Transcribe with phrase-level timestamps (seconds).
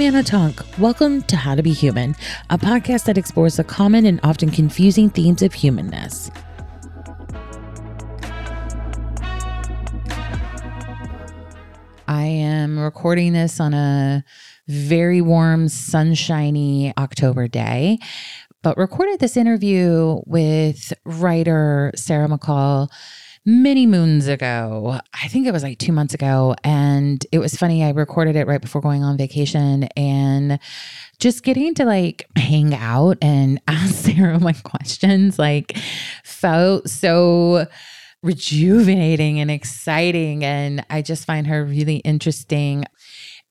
[0.00, 0.78] I'm Anna Toonk.
[0.78, 2.16] Welcome to How to Be Human,
[2.48, 6.30] a podcast that explores the common and often confusing themes of humanness.
[12.08, 14.24] I am recording this on a
[14.68, 17.98] very warm, sunshiny October day,
[18.62, 22.88] but recorded this interview with writer Sarah McColl
[23.46, 25.00] many moons ago.
[25.14, 26.54] I think it was like two months ago.
[26.62, 27.82] And it was funny.
[27.82, 30.58] I recorded it right before going on vacation and
[31.18, 35.76] just getting to like hang out and ask Sarah my questions, like
[36.24, 37.66] felt so
[38.22, 40.44] rejuvenating and exciting.
[40.44, 42.84] And I just find her really interesting.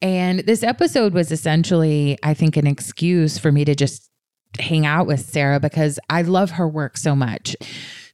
[0.02, 4.10] And this episode was essentially, I think, an excuse for me to just
[4.58, 7.56] hang out with Sarah because I love her work so much.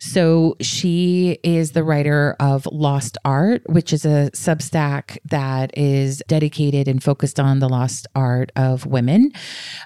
[0.05, 6.87] So she is the writer of Lost Art, which is a substack that is dedicated
[6.87, 9.31] and focused on the lost art of women.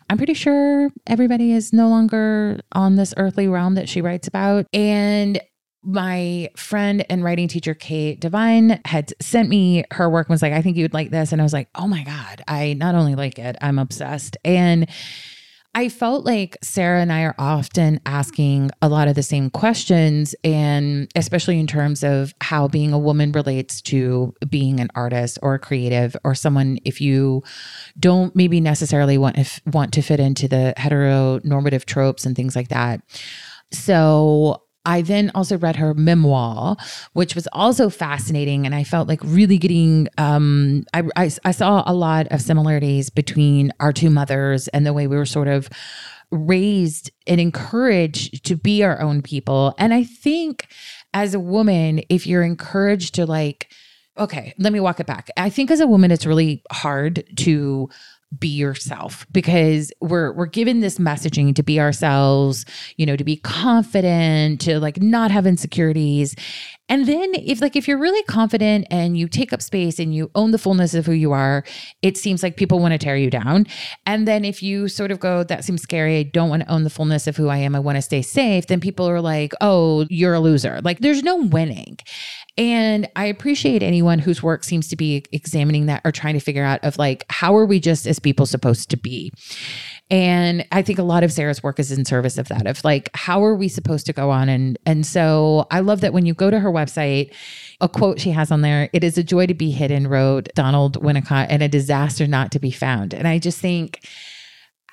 [0.09, 4.65] I'm pretty sure everybody is no longer on this earthly realm that she writes about.
[4.73, 5.39] And
[5.83, 10.51] my friend and writing teacher Kate Devine had sent me her work and was like,
[10.51, 11.31] I think you would like this.
[11.31, 14.35] And I was like, oh my God, I not only like it, I'm obsessed.
[14.43, 14.89] And
[15.75, 20.33] I felt like Sarah and I are often asking a lot of the same questions,
[20.43, 25.53] and especially in terms of how being a woman relates to being an artist or
[25.53, 26.79] a creative or someone.
[26.85, 27.43] If you
[27.99, 32.69] don't maybe necessarily want if want to fit into the heteronormative tropes and things like
[32.69, 33.01] that,
[33.71, 36.77] so I then also read her memoir,
[37.13, 38.65] which was also fascinating.
[38.65, 43.09] And I felt like really getting, um, I, I, I saw a lot of similarities
[43.09, 45.69] between our two mothers and the way we were sort of
[46.31, 49.73] raised and encouraged to be our own people.
[49.77, 50.67] And I think
[51.13, 53.71] as a woman, if you're encouraged to like,
[54.17, 55.29] okay, let me walk it back.
[55.37, 57.89] I think as a woman, it's really hard to
[58.37, 62.65] be yourself because we're we're given this messaging to be ourselves,
[62.97, 66.35] you know, to be confident, to like not have insecurities.
[66.89, 70.29] And then if like if you're really confident and you take up space and you
[70.35, 71.63] own the fullness of who you are,
[72.01, 73.65] it seems like people want to tear you down.
[74.05, 76.83] And then if you sort of go that seems scary, I don't want to own
[76.83, 79.53] the fullness of who I am, I want to stay safe, then people are like,
[79.61, 81.97] "Oh, you're a loser." Like there's no winning.
[82.57, 86.63] And I appreciate anyone whose work seems to be examining that or trying to figure
[86.63, 89.31] out of like how are we just as people supposed to be?
[90.11, 93.09] And I think a lot of Sarah's work is in service of that of like
[93.13, 96.33] how are we supposed to go on and and so I love that when you
[96.33, 97.33] go to her website
[97.79, 101.01] a quote she has on there it is a joy to be hidden wrote Donald
[101.01, 103.13] Winnicott and a disaster not to be found.
[103.13, 104.03] And I just think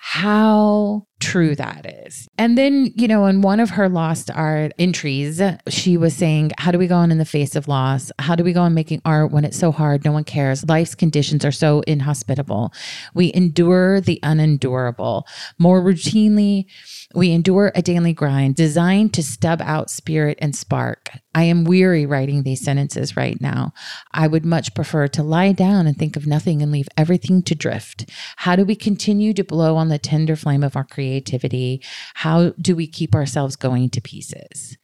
[0.09, 2.29] how true that is.
[2.39, 6.71] And then, you know, in one of her lost art entries, she was saying, How
[6.71, 8.13] do we go on in the face of loss?
[8.21, 10.05] How do we go on making art when it's so hard?
[10.05, 10.65] No one cares.
[10.69, 12.73] Life's conditions are so inhospitable.
[13.15, 15.27] We endure the unendurable.
[15.59, 16.67] More routinely,
[17.15, 21.11] we endure a daily grind designed to stub out spirit and spark.
[21.35, 23.73] I am weary writing these sentences right now.
[24.13, 27.55] I would much prefer to lie down and think of nothing and leave everything to
[27.55, 28.11] drift.
[28.37, 31.83] How do we continue to blow on the tender flame of our creativity?
[32.15, 34.77] How do we keep ourselves going to pieces?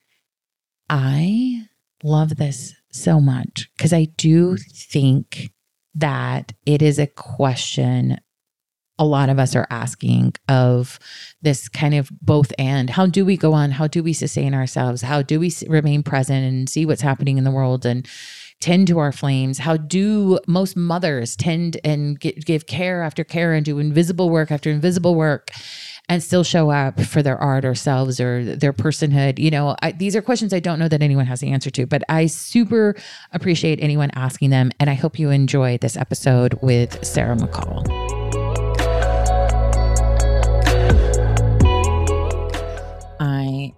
[0.89, 1.67] I
[2.05, 5.51] love this so much because I do think
[5.95, 8.19] that it is a question
[9.03, 11.01] a lot of us are asking of
[11.43, 12.89] this kind of both and.
[12.89, 13.73] How do we go on?
[13.73, 15.03] How do we sustain ourselves?
[15.03, 18.09] How do we remain present and see what's happening in the world and
[18.61, 19.59] tend to our flames?
[19.59, 24.53] How do most mothers tend and get, give care after care and do invisible work
[24.53, 25.51] after invisible work
[26.09, 29.41] and still show up for their art or selves or their personhood?
[29.41, 31.87] You know I, these are questions i don't know that anyone has the answer to
[31.87, 32.95] but i super
[33.33, 38.42] appreciate anyone asking them and i hope you enjoy this episode with sarah mccoll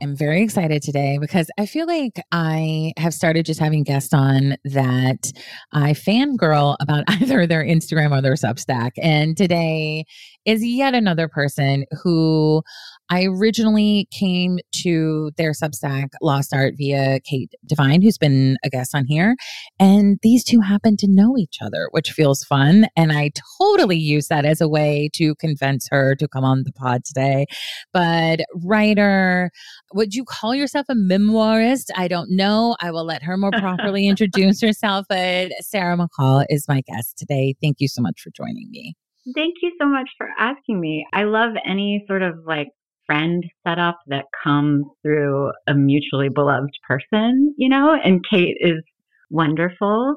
[0.01, 4.57] am very excited today because I feel like I have started just having guests on
[4.65, 5.33] that
[5.73, 8.93] I fangirl about either their Instagram or their Substack.
[9.03, 10.05] And today
[10.45, 12.63] is yet another person who
[13.11, 18.95] I originally came to their Substack Lost Art via Kate Devine, who's been a guest
[18.95, 19.37] on here.
[19.79, 22.87] And these two happen to know each other, which feels fun.
[22.97, 23.31] And I
[23.61, 27.47] totally use that as a way to convince her to come on the pod today.
[27.93, 29.51] But writer,
[29.93, 31.91] would you call yourself a memoirist?
[31.97, 32.77] I don't know.
[32.81, 35.07] I will let her more properly introduce herself.
[35.09, 37.55] But Sarah McColl is my guest today.
[37.61, 38.95] Thank you so much for joining me.
[39.35, 41.07] Thank you so much for asking me.
[41.13, 42.69] I love any sort of like
[43.07, 48.83] friend setup that comes through a mutually beloved person, you know, and Kate is
[49.31, 50.17] wonderful.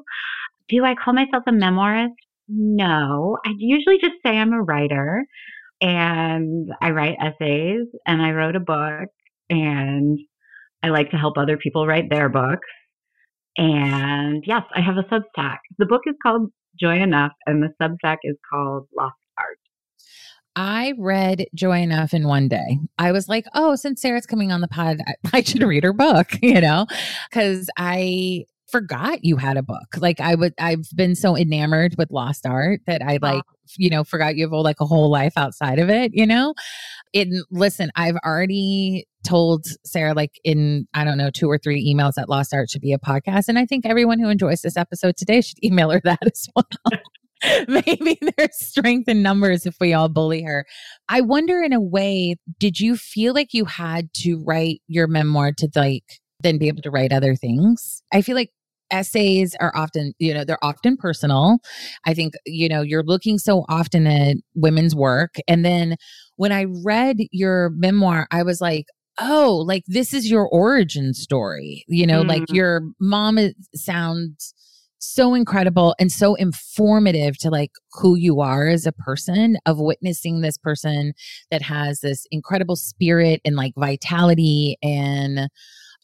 [0.68, 2.14] Do I call myself a memoirist?
[2.48, 5.24] No, I usually just say I'm a writer
[5.80, 9.08] and I write essays and I wrote a book
[9.50, 10.18] and
[10.82, 12.68] I like to help other people write their books.
[13.56, 15.58] And yes, I have a Substack.
[15.78, 16.50] The book is called
[16.80, 19.14] Joy Enough and the Substack is called Lost.
[20.58, 22.80] I read Joy Enough in one day.
[22.98, 25.92] I was like, oh, since Sarah's coming on the pod, I, I should read her
[25.92, 26.86] book, you know,
[27.30, 29.86] because I forgot you had a book.
[29.98, 33.44] Like I would, I've been so enamored with lost art that I like,
[33.76, 36.54] you know, forgot you have like a whole life outside of it, you know?
[37.14, 42.14] And listen, I've already told Sarah, like in, I don't know, two or three emails
[42.14, 43.48] that Lost Art should be a podcast.
[43.48, 46.66] And I think everyone who enjoys this episode today should email her that as well.
[47.68, 50.64] Maybe there's strength in numbers if we all bully her.
[51.08, 55.52] I wonder, in a way, did you feel like you had to write your memoir
[55.58, 56.04] to like
[56.40, 58.02] then be able to write other things?
[58.12, 58.50] I feel like
[58.90, 61.58] essays are often you know they're often personal
[62.06, 65.94] i think you know you're looking so often at women's work and then
[66.36, 68.86] when i read your memoir i was like
[69.20, 72.28] oh like this is your origin story you know mm.
[72.28, 74.54] like your mom is, sounds
[74.98, 80.40] so incredible and so informative to like who you are as a person of witnessing
[80.40, 81.12] this person
[81.50, 85.48] that has this incredible spirit and like vitality and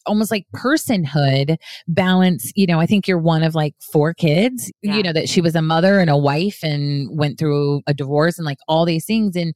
[0.05, 1.57] almost like personhood
[1.87, 2.51] balance.
[2.55, 4.95] You know, I think you're one of like four kids, yeah.
[4.95, 8.37] you know, that she was a mother and a wife and went through a divorce
[8.37, 9.35] and like all these things.
[9.35, 9.53] And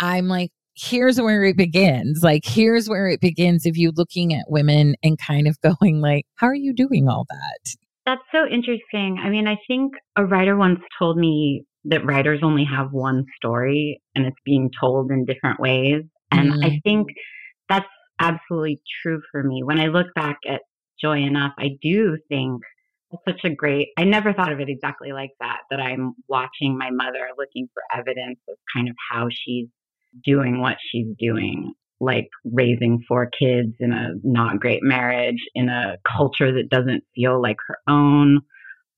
[0.00, 2.22] I'm like, here's where it begins.
[2.22, 6.26] Like, here's where it begins if you looking at women and kind of going like,
[6.36, 7.76] how are you doing all that?
[8.06, 9.18] That's so interesting.
[9.22, 14.00] I mean, I think a writer once told me that writers only have one story
[14.14, 16.02] and it's being told in different ways.
[16.30, 16.64] And mm.
[16.64, 17.08] I think
[17.68, 17.86] that's
[18.20, 19.62] absolutely true for me.
[19.62, 20.60] When I look back at
[21.00, 22.62] Joy Enough, I do think
[23.10, 26.76] it's such a great, I never thought of it exactly like that, that I'm watching
[26.76, 29.68] my mother looking for evidence of kind of how she's
[30.24, 35.96] doing what she's doing, like raising four kids in a not great marriage, in a
[36.16, 38.40] culture that doesn't feel like her own.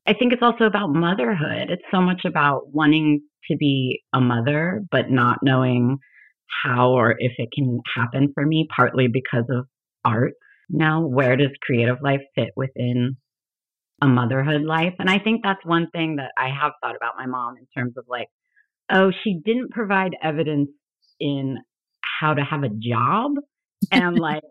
[0.07, 1.71] I think it's also about motherhood.
[1.71, 5.99] It's so much about wanting to be a mother, but not knowing
[6.65, 9.67] how or if it can happen for me, partly because of
[10.05, 10.35] art.
[10.69, 13.17] Now, where does creative life fit within
[14.03, 14.95] a motherhood life?
[14.99, 17.95] And I think that's one thing that I have thought about my mom in terms
[17.97, 18.29] of like,
[18.91, 20.71] oh, she didn't provide evidence
[21.21, 21.59] in
[22.21, 23.33] how to have a job
[23.91, 24.43] and like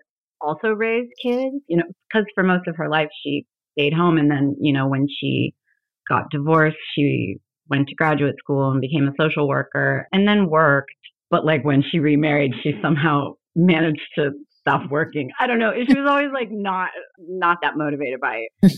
[0.41, 3.45] also raise kids, you know, because for most of her life she
[3.77, 4.17] stayed home.
[4.17, 5.53] And then, you know, when she
[6.07, 7.37] got divorced, she
[7.69, 10.91] went to graduate school and became a social worker and then worked
[11.31, 15.31] but like when she remarried, she somehow managed to stop working.
[15.39, 15.73] I don't know.
[15.73, 16.89] She was always like not
[17.19, 18.45] not that motivated by.
[18.61, 18.69] by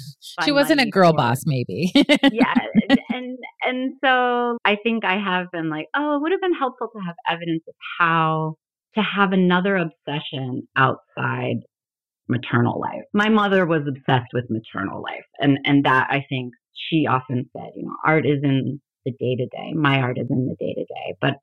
[0.44, 1.92] she wasn't a girl boss, maybe.
[1.96, 2.54] yeah,
[3.10, 6.90] and and so I think I have been like, oh, it would have been helpful
[6.94, 8.56] to have evidence of how
[8.98, 11.58] to have another obsession outside
[12.30, 13.04] maternal life.
[13.14, 17.70] My mother was obsessed with maternal life, and and that I think she often said,
[17.76, 19.74] you know, art is in the day to day.
[19.74, 21.36] My art is in the day to day, but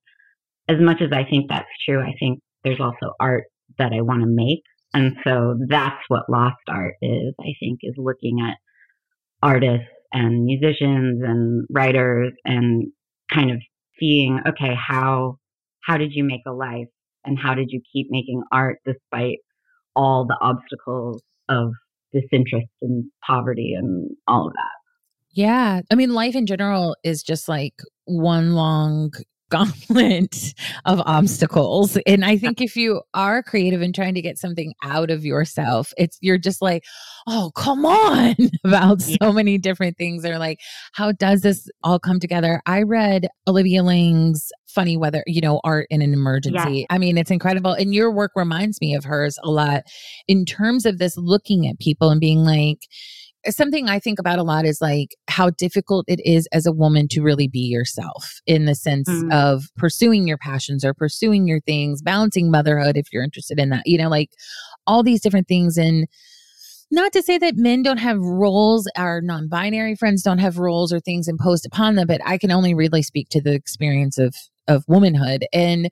[0.68, 3.44] as much as I think that's true, I think there's also art
[3.78, 4.62] that I want to make.
[4.94, 8.56] And so that's what lost art is, I think, is looking at
[9.42, 12.86] artists and musicians and writers and
[13.32, 13.58] kind of
[13.98, 15.38] seeing, okay, how
[15.82, 16.88] how did you make a life
[17.24, 19.38] and how did you keep making art despite
[19.96, 21.72] all the obstacles of
[22.12, 24.70] disinterest and poverty and all of that?
[25.32, 25.80] Yeah.
[25.90, 29.12] I mean, life in general is just like one long
[29.54, 31.96] gauntlet of obstacles.
[32.06, 35.92] And I think if you are creative and trying to get something out of yourself,
[35.96, 36.84] it's you're just like,
[37.28, 38.34] oh, come on,
[38.64, 40.22] about so many different things.
[40.22, 40.58] They're like,
[40.92, 42.60] how does this all come together?
[42.66, 46.80] I read Olivia Laing's Funny Weather, you know, art in an emergency.
[46.80, 46.86] Yeah.
[46.90, 47.72] I mean, it's incredible.
[47.72, 49.84] And your work reminds me of hers a lot
[50.26, 52.80] in terms of this looking at people and being like,
[53.50, 57.08] something I think about a lot is like how difficult it is as a woman
[57.08, 59.32] to really be yourself in the sense mm.
[59.32, 63.82] of pursuing your passions or pursuing your things, balancing motherhood if you're interested in that,
[63.86, 64.30] you know, like
[64.86, 65.76] all these different things.
[65.76, 66.06] And
[66.90, 70.92] not to say that men don't have roles, our non binary friends don't have roles
[70.92, 74.34] or things imposed upon them, but I can only really speak to the experience of,
[74.68, 75.46] of womanhood.
[75.52, 75.90] And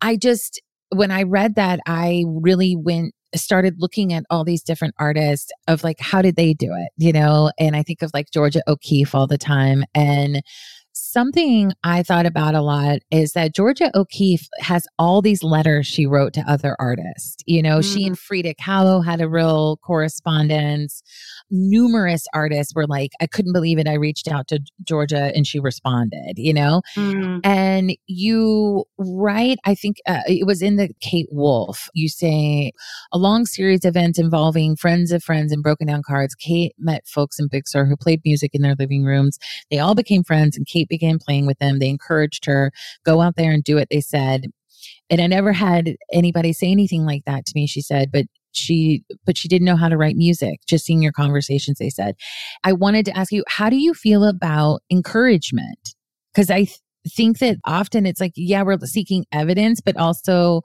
[0.00, 4.94] I just, when I read that, I really went started looking at all these different
[4.98, 7.50] artists of like how did they do it you know?
[7.58, 10.42] And i think of like georgia o'keeffe all the time and
[11.10, 16.06] something I thought about a lot is that Georgia O'Keeffe has all these letters she
[16.06, 17.42] wrote to other artists.
[17.46, 17.94] You know, mm-hmm.
[17.94, 21.02] she and Frida Kahlo had a real correspondence.
[21.50, 23.88] Numerous artists were like, I couldn't believe it.
[23.88, 26.82] I reached out to Georgia and she responded, you know?
[26.96, 27.38] Mm-hmm.
[27.44, 32.72] And you write, I think uh, it was in the Kate Wolf, you say,
[33.12, 36.34] a long series of events involving friends of friends and broken down cards.
[36.34, 39.38] Kate met folks in Big Sur who played music in their living rooms.
[39.70, 41.78] They all became friends and Kate began playing with them.
[41.78, 42.72] They encouraged her,
[43.04, 44.46] go out there and do it, they said.
[45.08, 49.04] And I never had anybody say anything like that to me, she said, but she
[49.24, 52.16] but she didn't know how to write music just seeing your conversations they said
[52.64, 55.94] i wanted to ask you how do you feel about encouragement
[56.34, 60.62] because i th- think that often it's like yeah we're seeking evidence but also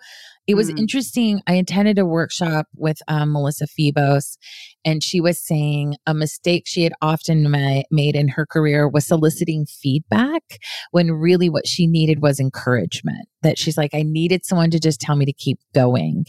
[0.47, 0.77] it was mm.
[0.77, 1.41] interesting.
[1.47, 4.37] I attended a workshop with um, Melissa Febos,
[4.83, 9.05] and she was saying a mistake she had often ma- made in her career was
[9.05, 10.59] soliciting feedback
[10.91, 13.27] when really what she needed was encouragement.
[13.41, 16.25] That she's like, I needed someone to just tell me to keep going.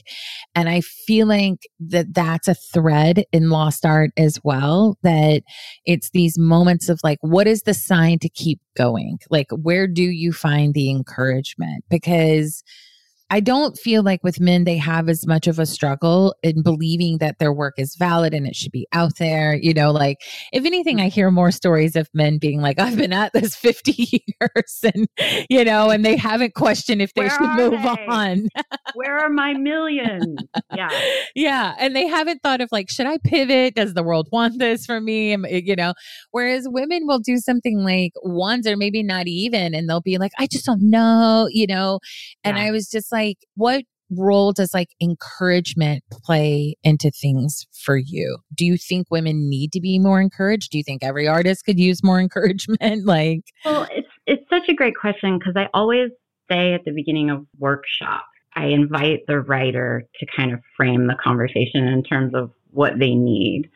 [0.54, 5.42] And I feel like that that's a thread in Lost Art as well, that
[5.84, 9.18] it's these moments of like, what is the sign to keep going?
[9.30, 11.84] Like, where do you find the encouragement?
[11.88, 12.62] Because
[13.28, 17.18] I don't feel like with men they have as much of a struggle in believing
[17.18, 19.54] that their work is valid and it should be out there.
[19.54, 20.18] You know, like
[20.52, 21.14] if anything, I mm-hmm.
[21.14, 25.08] hear more stories of men being like, I've been at this 50 years and,
[25.50, 28.06] you know, and they haven't questioned if they Where should move they?
[28.06, 28.48] on.
[28.94, 30.38] Where are my millions?
[30.74, 30.90] Yeah.
[31.34, 31.74] Yeah.
[31.80, 33.74] And they haven't thought of like, should I pivot?
[33.74, 35.32] Does the world want this for me?
[35.34, 35.94] Eh, you know,
[36.30, 40.32] whereas women will do something like once or maybe not even, and they'll be like,
[40.38, 41.98] I just don't know, you know.
[42.44, 42.64] And yeah.
[42.64, 43.15] I was just like,
[43.54, 48.38] what role does like encouragement play into things for you?
[48.54, 50.70] Do you think women need to be more encouraged?
[50.70, 53.06] Do you think every artist could use more encouragement?
[53.06, 56.10] like, well, it's it's such a great question because I always
[56.50, 61.16] say at the beginning of workshops, I invite the writer to kind of frame the
[61.22, 63.70] conversation in terms of what they need.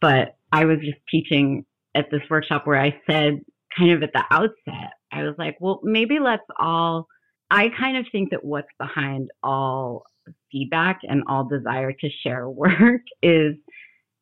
[0.00, 3.40] But I was just teaching at this workshop where I said
[3.76, 7.06] kind of at the outset, I was like, well, maybe let's all
[7.50, 10.04] I kind of think that what's behind all
[10.50, 13.54] feedback and all desire to share work is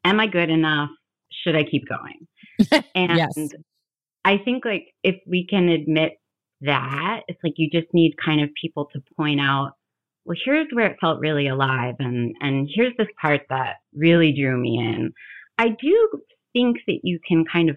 [0.05, 0.91] am I good enough?
[1.45, 2.27] Should I keep going?
[2.95, 3.49] And yes.
[4.25, 6.13] I think like if we can admit
[6.61, 9.73] that, it's like you just need kind of people to point out,
[10.25, 14.57] well, here's where it felt really alive and and here's this part that really drew
[14.57, 15.13] me in.
[15.59, 16.09] I do
[16.53, 17.77] think that you can kind of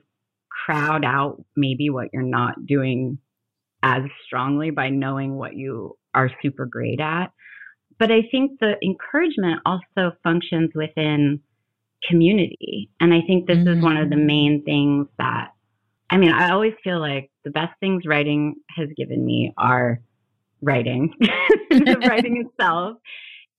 [0.65, 3.17] crowd out maybe what you're not doing
[3.85, 7.27] as strongly by knowing what you are super great at.
[7.99, 11.39] But I think the encouragement also functions within
[12.09, 12.89] community.
[12.99, 13.77] And I think this mm-hmm.
[13.77, 14.25] is one of the mm-hmm.
[14.25, 15.49] main things that,
[16.09, 20.01] I mean, I always feel like the best things writing has given me are
[20.61, 21.13] writing,
[21.69, 22.97] the writing itself,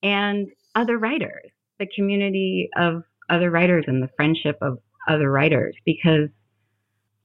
[0.03, 6.29] and other writers, the community of other writers and the friendship of other writers, because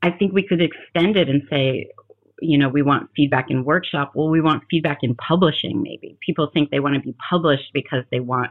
[0.03, 1.89] I think we could extend it and say,
[2.43, 4.13] you know, we want feedback in workshop.
[4.15, 6.19] Well, we want feedback in publishing, maybe.
[6.25, 8.51] People think they want to be published because they want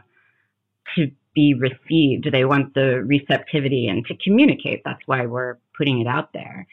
[0.96, 2.28] to be received.
[2.30, 4.82] They want the receptivity and to communicate.
[4.84, 6.66] That's why we're putting it out there.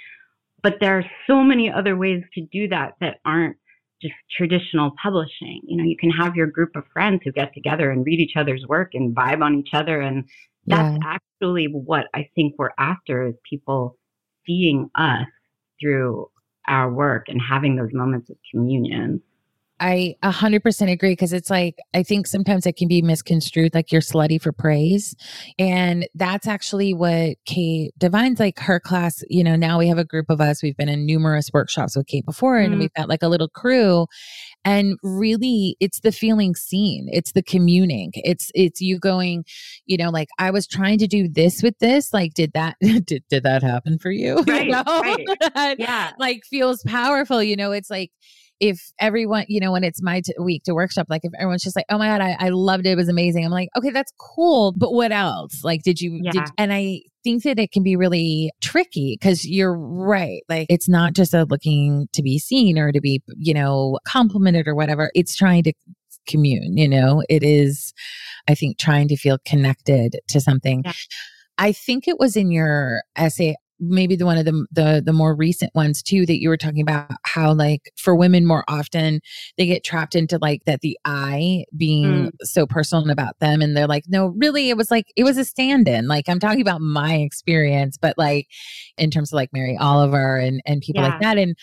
[0.61, 3.57] But there are so many other ways to do that that aren't
[4.01, 5.61] just traditional publishing.
[5.63, 8.35] You know, you can have your group of friends who get together and read each
[8.35, 10.01] other's work and vibe on each other.
[10.01, 10.25] And
[10.65, 11.17] that's yeah.
[11.41, 13.97] actually what I think we're after is people
[14.45, 15.27] seeing us
[15.81, 16.29] through
[16.69, 19.21] our work and having those moments of communion.
[19.79, 24.01] I 100% agree because it's like, I think sometimes it can be misconstrued like you're
[24.01, 25.15] slutty for praise.
[25.57, 29.24] And that's actually what Kate Devine's like her class.
[29.29, 30.62] You know, now we have a group of us.
[30.62, 33.50] We've been in numerous workshops with Kate before, and mm we've got like a little
[33.50, 34.07] crew.
[34.63, 39.43] And really, it's the feeling seen, it's the communing, it's, it's you going,
[39.86, 42.13] you know, like I was trying to do this with this.
[42.13, 44.43] Like, did that, did, did that happen for you?
[44.50, 44.65] Right.
[44.65, 44.83] you know?
[44.86, 45.75] right.
[45.79, 46.12] yeah.
[46.17, 47.43] like feels powerful.
[47.43, 48.12] You know, it's like,
[48.60, 51.75] if everyone, you know, when it's my t- week to workshop, like if everyone's just
[51.75, 52.92] like, oh my God, I, I loved it.
[52.92, 53.46] It was amazing.
[53.46, 54.74] I'm like, okay, that's cool.
[54.78, 55.63] But what else?
[55.63, 56.32] Like, did you, yeah.
[56.32, 60.42] did, and I think that it can be really tricky because you're right.
[60.50, 64.68] Like, it's not just a looking to be seen or to be, you know, complimented
[64.68, 65.12] or whatever.
[65.16, 65.74] It's trying to
[66.28, 67.94] commune, you know, it is,
[68.48, 70.84] I think, trying to feel connected to something.
[70.86, 70.94] Yeah.
[71.58, 75.36] I think it was in your essay maybe the one of the, the the more
[75.36, 79.21] recent ones too that you were talking about how like for women more often
[79.57, 82.31] they get trapped into like that the I being mm.
[82.41, 85.45] so personal about them and they're like no really it was like it was a
[85.45, 88.48] stand-in like I'm talking about my experience but like
[88.98, 91.09] in terms of like Mary Oliver and and people yeah.
[91.09, 91.55] like that and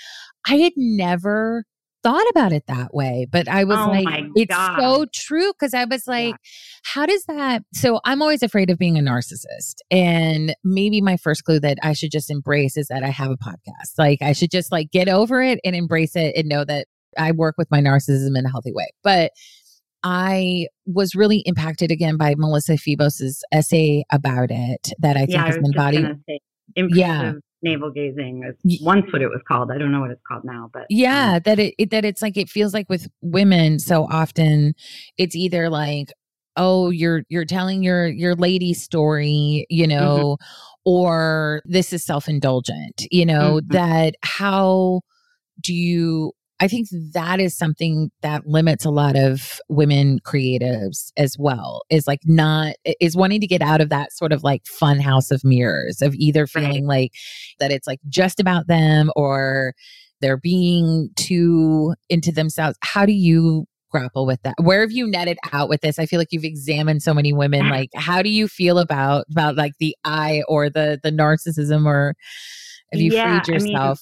[0.48, 1.64] I had never
[2.06, 4.78] thought about it that way, but I was oh like, it's God.
[4.78, 5.52] so true.
[5.58, 6.36] Cause I was like, yeah.
[6.84, 7.62] how does that?
[7.74, 9.78] So I'm always afraid of being a narcissist.
[9.90, 13.36] And maybe my first clue that I should just embrace is that I have a
[13.36, 13.98] podcast.
[13.98, 16.86] Like I should just like get over it and embrace it and know that
[17.18, 18.86] I work with my narcissism in a healthy way.
[19.02, 19.32] But
[20.04, 25.48] I was really impacted again by Melissa Febos's essay about it that I think yeah,
[25.48, 26.06] is embodied.
[26.76, 27.32] Yeah
[27.66, 29.70] navel gazing is once what it was called.
[29.70, 32.22] I don't know what it's called now, but yeah, um, that it, it that it's
[32.22, 34.74] like it feels like with women so often
[35.18, 36.12] it's either like
[36.56, 39.98] oh you're you're telling your your lady story you mm-hmm.
[39.98, 40.90] know mm-hmm.
[40.90, 43.72] or this is self-indulgent you know mm-hmm.
[43.72, 45.00] that how
[45.60, 51.36] do you I think that is something that limits a lot of women creatives as
[51.38, 51.82] well.
[51.90, 55.30] Is like not is wanting to get out of that sort of like fun house
[55.30, 57.02] of mirrors of either feeling right.
[57.02, 57.12] like
[57.60, 59.74] that it's like just about them or
[60.20, 62.78] they're being too into themselves.
[62.80, 64.54] How do you grapple with that?
[64.62, 65.98] Where have you netted out with this?
[65.98, 67.68] I feel like you've examined so many women.
[67.68, 72.14] Like, how do you feel about about like the I or the the narcissism or
[72.92, 74.00] have you yeah, freed yourself?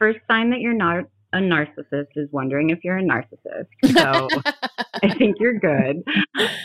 [0.00, 1.04] I mean, first sign that you're not
[1.34, 3.66] a narcissist is wondering if you're a narcissist.
[3.94, 4.28] So
[5.02, 6.02] I think you're good.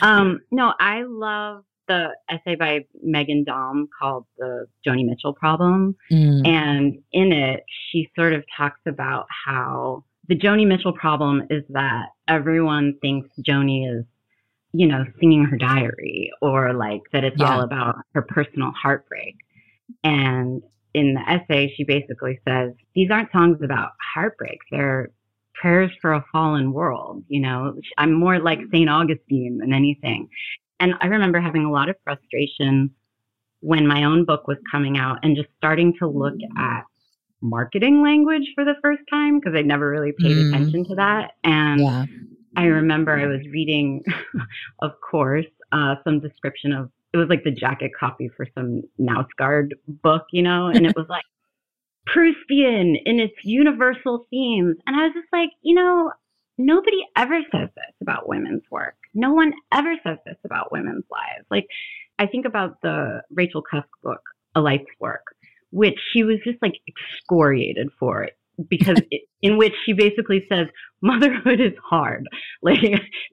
[0.02, 5.96] Um, no, I love the essay by Megan Daum called The Joni Mitchell Problem.
[6.10, 6.46] Mm.
[6.46, 12.06] And in it, she sort of talks about how the Joni Mitchell problem is that
[12.28, 14.04] everyone thinks Joni is,
[14.72, 17.52] you know, singing her diary or like that it's yeah.
[17.52, 19.36] all about her personal heartbreak.
[20.04, 20.62] And
[20.94, 24.58] in the essay, she basically says, these aren't songs about heartbreak.
[24.70, 25.10] They're
[25.54, 27.22] prayers for a fallen world.
[27.28, 28.88] You know, I'm more like St.
[28.88, 30.28] Augustine than anything.
[30.78, 32.90] And I remember having a lot of frustration
[33.60, 36.84] when my own book was coming out and just starting to look at
[37.42, 40.48] marketing language for the first time because I'd never really paid mm.
[40.48, 41.32] attention to that.
[41.44, 42.04] And yeah.
[42.56, 44.02] I remember I was reading,
[44.80, 49.70] of course, uh, some description of it was like the jacket copy for some Knausgaard
[49.86, 51.24] book, you know, and it was like
[52.08, 54.76] Proustian in its universal themes.
[54.86, 56.12] And I was just like, you know,
[56.58, 58.94] nobody ever says this about women's work.
[59.14, 61.46] No one ever says this about women's lives.
[61.50, 61.66] Like,
[62.18, 64.20] I think about the Rachel Cusk book,
[64.54, 65.24] A Life's Work,
[65.70, 68.36] which she was just like excoriated for it
[68.68, 70.66] because it, in which she basically says
[71.00, 72.26] motherhood is hard.
[72.62, 72.82] Like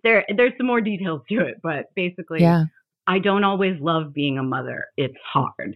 [0.03, 2.63] there there's some more details to it, but basically yeah.
[3.07, 4.85] I don't always love being a mother.
[4.97, 5.75] It's hard.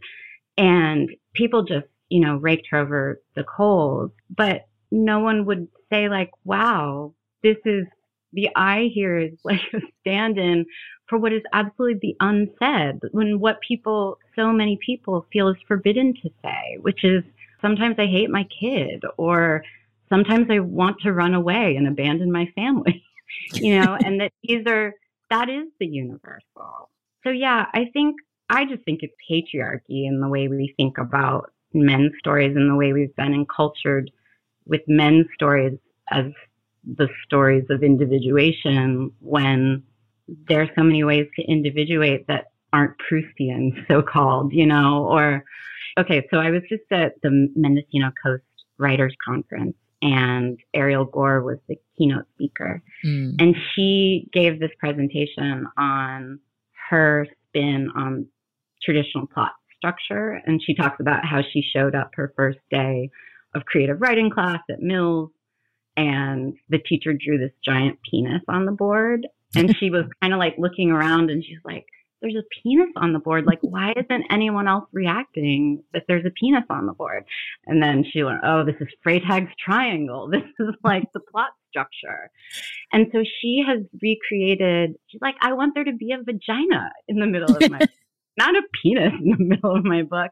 [0.57, 6.09] And people just, you know, raked her over the coals, but no one would say
[6.09, 7.85] like, wow, this is
[8.33, 10.65] the I here is like a stand in
[11.07, 16.13] for what is absolutely the unsaid when what people, so many people feel is forbidden
[16.21, 17.23] to say, which is
[17.61, 19.63] sometimes I hate my kid or
[20.09, 23.03] sometimes I want to run away and abandon my family,
[23.53, 24.93] you know, and that these are,
[25.29, 26.89] that is the universal.
[27.23, 28.15] So yeah, I think
[28.49, 32.75] I just think it's patriarchy in the way we think about men's stories and the
[32.75, 34.11] way we've been encultured
[34.65, 35.77] with men's stories
[36.11, 36.25] as
[36.83, 39.83] the stories of individuation when
[40.47, 45.43] there are so many ways to individuate that aren't Proustian, so called, you know, or
[45.97, 48.43] okay, so I was just at the Mendocino Coast
[48.77, 52.81] Writers Conference and Ariel Gore was the keynote speaker.
[53.05, 53.35] Mm.
[53.39, 56.39] And she gave this presentation on
[56.91, 58.27] her spin on
[58.83, 60.41] traditional plot structure.
[60.45, 63.09] And she talks about how she showed up her first day
[63.55, 65.29] of creative writing class at Mills,
[65.97, 69.27] and the teacher drew this giant penis on the board.
[69.55, 71.85] And she was kind of like looking around and she's like,
[72.21, 73.45] there's a penis on the board.
[73.45, 77.25] Like, why isn't anyone else reacting that there's a penis on the board?
[77.65, 80.29] And then she went, oh, this is Freytag's triangle.
[80.31, 82.29] This is like the plot structure.
[82.91, 87.17] And so she has recreated, she's like, I want there to be a vagina in
[87.17, 87.79] the middle of my,
[88.37, 90.31] not a penis in the middle of my book.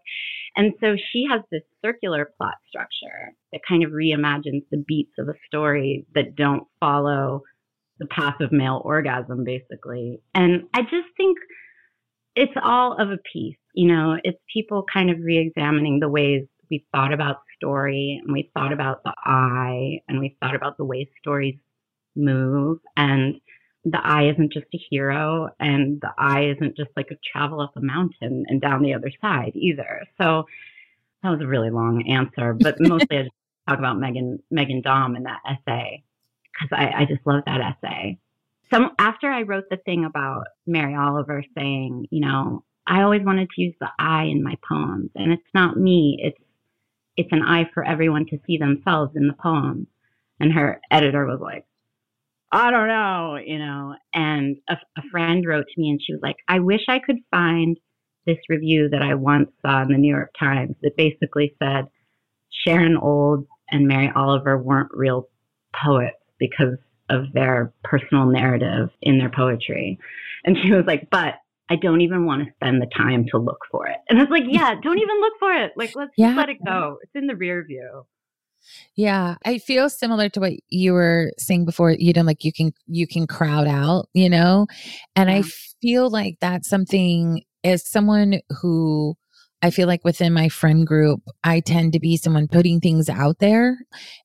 [0.56, 5.30] And so she has this circular plot structure that kind of reimagines the beats of
[5.30, 7.44] a story that don't follow
[8.00, 10.22] the path of male orgasm, basically.
[10.34, 11.38] And I just think
[12.36, 13.58] it's all of a piece.
[13.74, 18.52] You know, it's people kind of re-examining the ways we thought about story and we
[18.54, 21.58] thought about the I and we thought about the way stories
[22.16, 23.36] move and
[23.86, 27.76] the I isn't just a hero and the I isn't just like a travel up
[27.76, 30.04] a mountain and down the other side either.
[30.20, 30.46] So
[31.24, 33.36] that was a really long answer, but mostly I just
[33.68, 36.04] talk about Megan Megan Daum in that essay
[36.54, 38.20] because I, I just love that essay.
[38.72, 43.50] So after I wrote the thing about Mary Oliver saying, you know, I always wanted
[43.50, 46.20] to use the I in my poems, and it's not me.
[46.22, 46.38] It's
[47.20, 49.88] it's an I for everyone to see themselves in the poem.
[50.40, 51.66] And her editor was like,
[52.50, 53.96] I don't know, you know.
[54.14, 57.18] And a, a friend wrote to me and she was like, I wish I could
[57.30, 57.78] find
[58.26, 61.88] this review that I once saw in the New York Times that basically said
[62.66, 65.28] Sharon Olds and Mary Oliver weren't real
[65.76, 66.78] poets because
[67.10, 70.00] of their personal narrative in their poetry.
[70.46, 71.34] And she was like, but
[71.70, 73.98] I don't even want to spend the time to look for it.
[74.10, 75.72] And it's like, yeah, don't even look for it.
[75.76, 76.36] Like, let's yeah.
[76.36, 76.98] let it go.
[77.04, 78.06] It's in the rear view.
[78.96, 81.92] Yeah, I feel similar to what you were saying before.
[81.92, 84.68] You know, like you can you can crowd out, you know,
[85.16, 85.38] and yeah.
[85.38, 85.42] I
[85.82, 89.16] feel like that's something as someone who
[89.62, 93.40] I feel like within my friend group, I tend to be someone putting things out
[93.40, 93.78] there,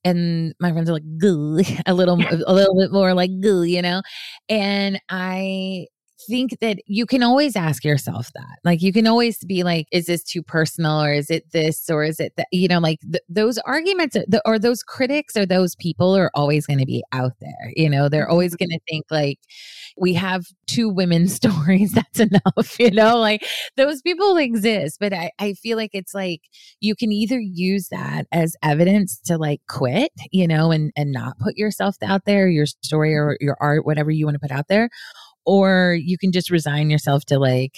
[0.05, 1.03] and my friends are like,
[1.87, 4.03] a little, a little bit more like you know.
[4.49, 5.87] And I
[6.27, 8.59] think that you can always ask yourself that.
[8.65, 12.05] Like, you can always be like, is this too personal or is it this or
[12.05, 12.49] is it that?
[12.53, 16.31] You know, like th- those arguments or, the, or those critics or those people are
[16.35, 17.73] always going to be out there.
[17.77, 18.65] You know, they're always mm-hmm.
[18.67, 19.39] going to think like,
[19.97, 21.93] we have two women's stories.
[21.93, 22.79] That's enough.
[22.79, 23.45] You know, like
[23.77, 24.99] those people exist.
[25.01, 26.43] But I, I feel like it's like
[26.81, 31.39] you can either use that as evidence to like quit, you know, and, and not
[31.39, 34.69] put yourself out there, your story or your art, whatever you want to put out
[34.69, 34.91] there
[35.47, 37.77] or you can just resign yourself to like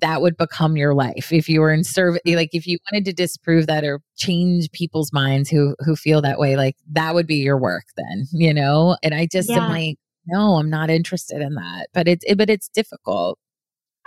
[0.00, 3.04] that would become your life if you were in service eh, like if you wanted
[3.04, 7.26] to disprove that or change people's minds who who feel that way like that would
[7.26, 8.96] be your work then you know?
[9.02, 9.64] And i just yeah.
[9.64, 11.88] am like no i'm not interested in that.
[11.92, 13.38] But it's it, but it's difficult.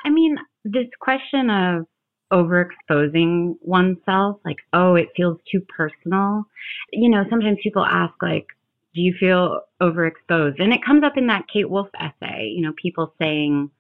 [0.06, 1.86] I mean this question of
[2.32, 6.46] overexposing oneself like oh it feels too personal.
[6.92, 8.48] You know sometimes people ask like
[8.94, 10.62] do you feel overexposed?
[10.62, 13.72] And it comes up in that Kate Wolf essay, you know, people saying,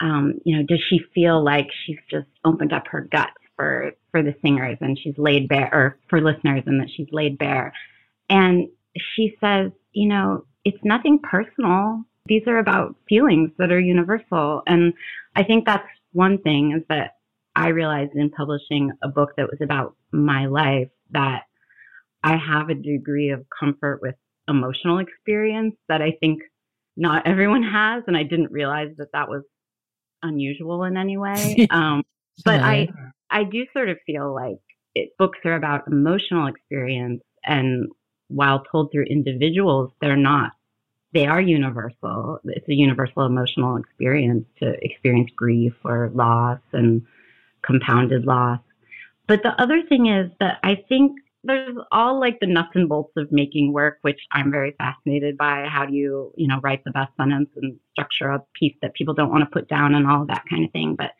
[0.00, 4.22] um, you know, does she feel like she's just opened up her guts for, for
[4.22, 7.72] the singers and she's laid bare, or for listeners and that she's laid bare?
[8.28, 8.68] And
[9.14, 12.04] she says, you know, it's nothing personal.
[12.26, 14.62] These are about feelings that are universal.
[14.66, 14.94] And
[15.36, 17.16] I think that's one thing is that
[17.54, 21.42] I realized in publishing a book that was about my life that
[22.24, 24.14] I have a degree of comfort with
[24.48, 26.42] emotional experience that I think
[26.96, 29.42] not everyone has, and I didn't realize that that was
[30.22, 31.66] unusual in any way.
[31.70, 32.02] Um,
[32.44, 32.66] but yeah.
[32.66, 32.88] I
[33.30, 34.58] I do sort of feel like
[34.94, 37.88] it, books are about emotional experience, and
[38.28, 40.52] while told through individuals, they're not.
[41.12, 42.40] They are universal.
[42.44, 47.02] It's a universal emotional experience to experience grief or loss and
[47.62, 48.60] compounded loss.
[49.26, 53.12] But the other thing is that I think there's all like the nuts and bolts
[53.16, 55.66] of making work, which I'm very fascinated by.
[55.68, 59.14] How do you, you know, write the best sentence and structure a piece that people
[59.14, 60.94] don't want to put down and all of that kind of thing.
[60.96, 61.12] But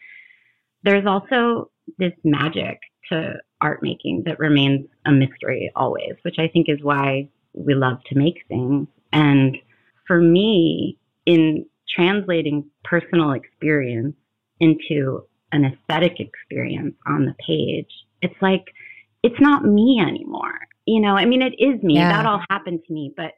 [0.85, 2.79] there's also this magic
[3.11, 7.99] to art making that remains a mystery always, which I think is why we love
[8.07, 8.87] to make things.
[9.13, 9.57] And
[10.07, 14.15] for me, in translating personal experience
[14.61, 17.91] into an aesthetic experience on the page,
[18.23, 18.65] it's like
[19.23, 20.59] it's not me anymore.
[20.87, 21.95] You know, I mean, it is me.
[21.95, 22.11] Yeah.
[22.11, 23.33] That all happened to me, but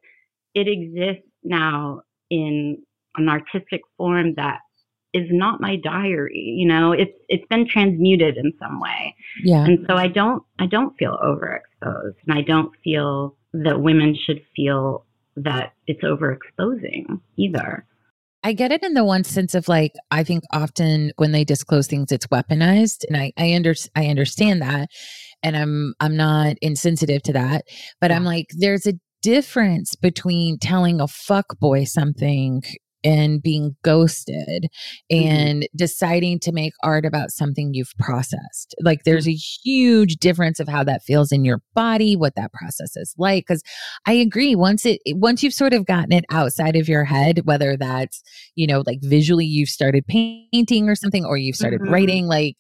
[0.55, 2.79] it exists now in
[3.17, 4.61] an artistic form that
[5.13, 6.55] is not my diary.
[6.57, 9.15] You know, it's it's been transmuted in some way.
[9.43, 9.65] Yeah.
[9.65, 14.43] And so I don't I don't feel overexposed, and I don't feel that women should
[14.57, 15.05] feel
[15.37, 17.85] that it's overexposing either.
[18.45, 21.87] I get it in the one sense of like I think often when they disclose
[21.87, 24.91] things it's weaponized and I I under I understand that
[25.43, 27.65] and I'm I'm not insensitive to that
[28.03, 28.17] but yeah.
[28.17, 32.63] I'm like there's a difference between telling a fuck boy something
[33.05, 34.69] and being ghosted
[35.13, 35.29] mm-hmm.
[35.29, 35.77] and mm-hmm.
[35.77, 38.75] deciding to make art about something you've processed.
[38.81, 42.97] Like there's a huge difference of how that feels in your body, what that process
[42.97, 43.63] is like cuz
[44.07, 47.77] I agree once it once you've sort of gotten it outside of your head whether
[47.77, 48.23] that's,
[48.55, 51.93] you know, like visually you've started painting or something or you've started mm-hmm.
[51.93, 52.57] writing like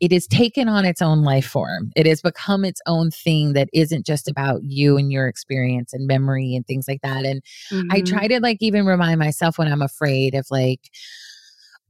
[0.00, 1.90] it has taken on its own life form.
[1.96, 6.06] It has become its own thing that isn't just about you and your experience and
[6.06, 7.24] memory and things like that.
[7.24, 7.88] And mm-hmm.
[7.90, 10.90] I try to like even remind myself when I'm afraid of like,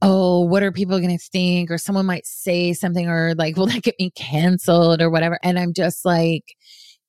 [0.01, 1.69] oh, what are people going to think?
[1.69, 5.39] Or someone might say something, or like, will that get me canceled or whatever?
[5.43, 6.55] And I'm just like,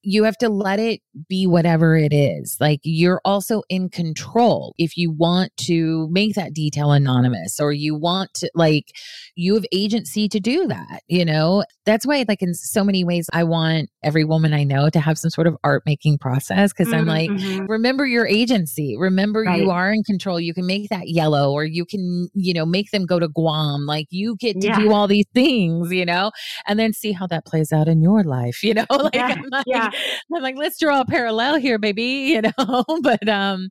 [0.02, 2.56] you have to let it be whatever it is.
[2.60, 4.74] Like you're also in control.
[4.78, 8.92] If you want to make that detail anonymous or you want to, like,
[9.34, 11.64] you have agency to do that, you know?
[11.84, 15.18] That's why, like, in so many ways, I want every woman I know to have
[15.18, 18.96] some sort of art making process because mm-hmm, I'm like, remember your agency.
[18.98, 19.60] Remember right.
[19.60, 20.40] you are in control.
[20.40, 23.86] You can make that yellow or you can, you know, make them go to Guam.
[23.86, 24.78] Like you get to yeah.
[24.78, 26.30] do all these things, you know,
[26.66, 28.86] and then see how that plays out in your life, you know?
[28.90, 29.34] like, yeah.
[29.36, 29.89] I'm like, yeah.
[30.35, 32.03] I'm like, let's draw a parallel here, baby,
[32.35, 32.85] you know.
[33.03, 33.70] but um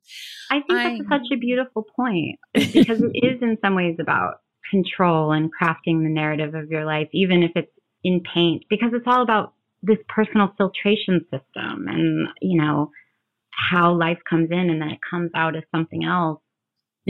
[0.50, 4.40] I think I, that's such a beautiful point because it is in some ways about
[4.70, 7.72] control and crafting the narrative of your life, even if it's
[8.04, 12.90] in paint, because it's all about this personal filtration system and, you know,
[13.50, 16.40] how life comes in and then it comes out as something else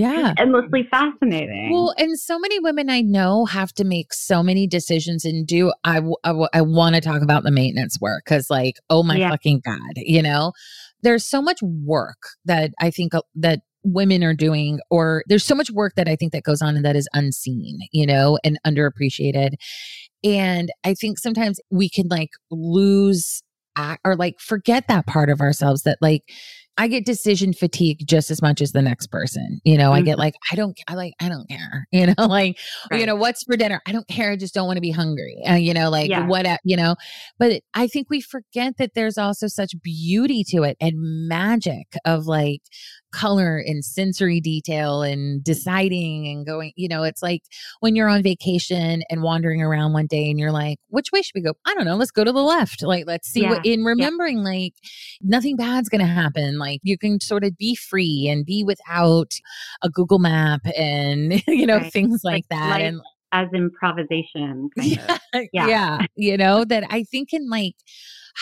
[0.00, 0.34] yeah.
[0.38, 1.70] endlessly fascinating.
[1.72, 5.72] Well, and so many women I know have to make so many decisions and do.
[5.84, 9.30] I, I, I want to talk about the maintenance work because, like, oh my yeah.
[9.30, 10.52] fucking God, you know,
[11.02, 15.54] there's so much work that I think uh, that women are doing, or there's so
[15.54, 18.58] much work that I think that goes on and that is unseen, you know, and
[18.66, 19.54] underappreciated.
[20.22, 23.42] And I think sometimes we can like lose
[24.04, 26.22] or like forget that part of ourselves that like
[26.76, 29.60] I get decision fatigue just as much as the next person.
[29.64, 29.94] You know, mm-hmm.
[29.94, 30.20] I get mm-hmm.
[30.20, 31.86] like, I don't, I like, I don't care.
[31.92, 32.56] You know, like,
[32.90, 33.00] right.
[33.00, 33.82] you know, what's for dinner?
[33.86, 34.30] I don't care.
[34.30, 35.36] I just don't want to be hungry.
[35.46, 36.26] Uh, you know, like yeah.
[36.26, 36.94] what, you know,
[37.38, 40.94] but I think we forget that there's also such beauty to it and
[41.28, 42.62] magic of like,
[43.12, 47.42] color and sensory detail and deciding and going, you know, it's like
[47.80, 51.34] when you're on vacation and wandering around one day and you're like, which way should
[51.34, 51.54] we go?
[51.66, 51.96] I don't know.
[51.96, 52.82] Let's go to the left.
[52.82, 53.50] Like, let's see yeah.
[53.50, 54.44] what, in remembering, yeah.
[54.44, 54.74] like,
[55.20, 56.58] nothing bad's going to happen.
[56.58, 59.34] Like, you can sort of be free and be without
[59.82, 61.92] a Google map and, you know, right.
[61.92, 62.70] things like, like that.
[62.70, 63.00] Life and
[63.32, 64.70] as improvisation.
[64.76, 65.18] yeah,
[65.52, 65.66] yeah.
[65.66, 66.06] Yeah.
[66.16, 67.74] You know, that I think in like,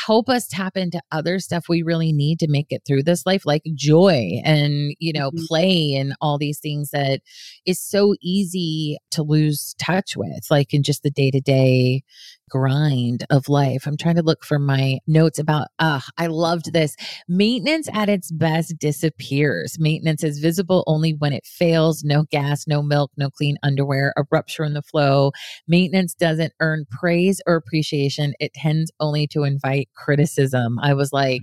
[0.07, 3.45] help us tap into other stuff we really need to make it through this life,
[3.45, 5.45] like joy and, you know, mm-hmm.
[5.47, 7.21] play and all these things that
[7.67, 12.03] is so easy to lose touch with, like in just the day to day
[12.49, 13.87] grind of life.
[13.87, 16.97] I'm trying to look for my notes about, uh, I loved this.
[17.29, 19.77] Maintenance at its best disappears.
[19.79, 22.03] Maintenance is visible only when it fails.
[22.03, 25.33] No gas, no milk, no clean underwear, a rupture in the flow.
[25.67, 28.35] Maintenance doesn't earn praise or appreciation.
[28.41, 30.79] It tends only to invite criticism.
[30.83, 31.43] I was like,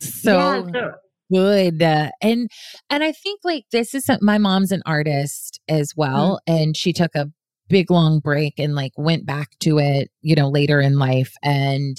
[0.00, 0.68] so.
[0.74, 0.90] Yeah,
[1.30, 2.48] good uh, and
[2.88, 6.62] and i think like this is my mom's an artist as well mm-hmm.
[6.62, 7.26] and she took a
[7.68, 11.34] big long break and like went back to it, you know, later in life.
[11.42, 11.96] And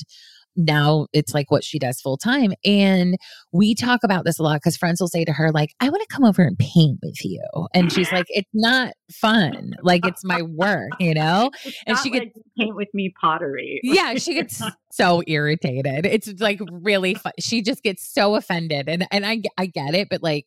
[0.60, 2.52] now it's like what she does full time.
[2.66, 3.16] And
[3.52, 6.02] we talk about this a lot because friends will say to her, like, I want
[6.02, 7.42] to come over and paint with you.
[7.74, 9.74] And she's like, it's not fun.
[9.82, 11.52] Like it's my work, you know?
[11.88, 13.80] And she like could paint with me pottery.
[13.84, 16.06] yeah, she gets so irritated.
[16.06, 17.32] It's like really fun.
[17.40, 18.90] She just gets so offended.
[18.90, 20.46] And and I I get it, but like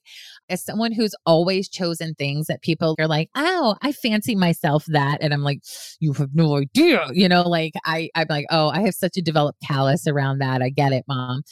[0.49, 5.19] as someone who's always chosen things that people are like, oh, I fancy myself that.
[5.21, 5.61] And I'm like,
[6.01, 7.07] you have no idea.
[7.13, 10.63] You know, like I, I'm like, oh, I have such a developed callus around that.
[10.63, 11.43] I get it, mom.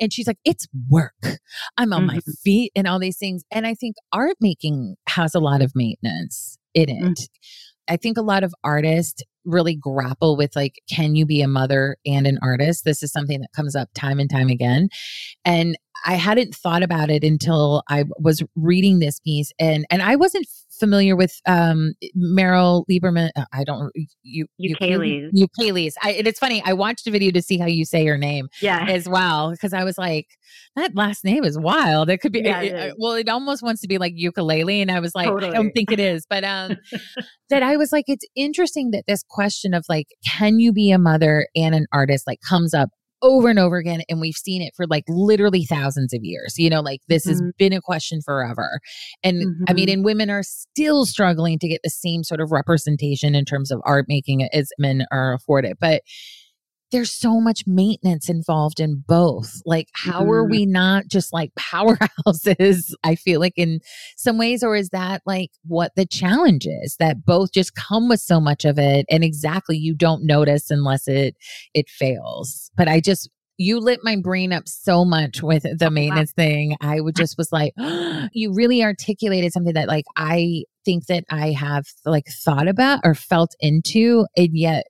[0.00, 1.12] And she's like, it's work.
[1.76, 2.16] I'm on mm-hmm.
[2.16, 3.42] my feet and all these things.
[3.50, 7.02] And I think art making has a lot of maintenance in it.
[7.02, 7.24] Mm-hmm.
[7.88, 11.96] I think a lot of artists really grapple with like can you be a mother
[12.06, 12.84] and an artist?
[12.84, 14.88] This is something that comes up time and time again.
[15.44, 15.76] And
[16.06, 20.46] I hadn't thought about it until I was reading this piece and and I wasn't
[20.80, 25.30] familiar with um Meryl Lieberman uh, I don't you Ukeles.
[25.32, 25.92] Ukeles.
[26.02, 28.48] I and it's funny I watched a video to see how you say your name
[28.60, 28.86] yeah.
[28.88, 30.26] as well because I was like
[30.74, 33.80] that last name is wild it could be yeah, it, it, well it almost wants
[33.82, 35.52] to be like ukulele and I was like totally.
[35.52, 36.76] I don't think it is but um
[37.50, 40.98] that I was like it's interesting that this question of like can you be a
[40.98, 42.88] mother and an artist like comes up
[43.22, 44.02] over and over again.
[44.08, 46.58] And we've seen it for like literally thousands of years.
[46.58, 47.30] You know, like this mm-hmm.
[47.30, 48.80] has been a question forever.
[49.22, 49.64] And mm-hmm.
[49.68, 49.94] I mean, mm-hmm.
[49.94, 53.80] and women are still struggling to get the same sort of representation in terms of
[53.84, 55.76] art making as men are afforded.
[55.80, 56.02] But
[56.90, 59.60] there's so much maintenance involved in both.
[59.64, 60.30] Like, how mm-hmm.
[60.30, 62.92] are we not just like powerhouses?
[63.04, 63.80] I feel like in
[64.16, 68.20] some ways, or is that like what the challenge is that both just come with
[68.20, 71.36] so much of it and exactly you don't notice unless it
[71.74, 72.70] it fails.
[72.76, 76.76] But I just you lit my brain up so much with the oh, maintenance thing.
[76.80, 81.24] I would just was like, oh, you really articulated something that like I think that
[81.30, 84.86] I have like thought about or felt into, and yet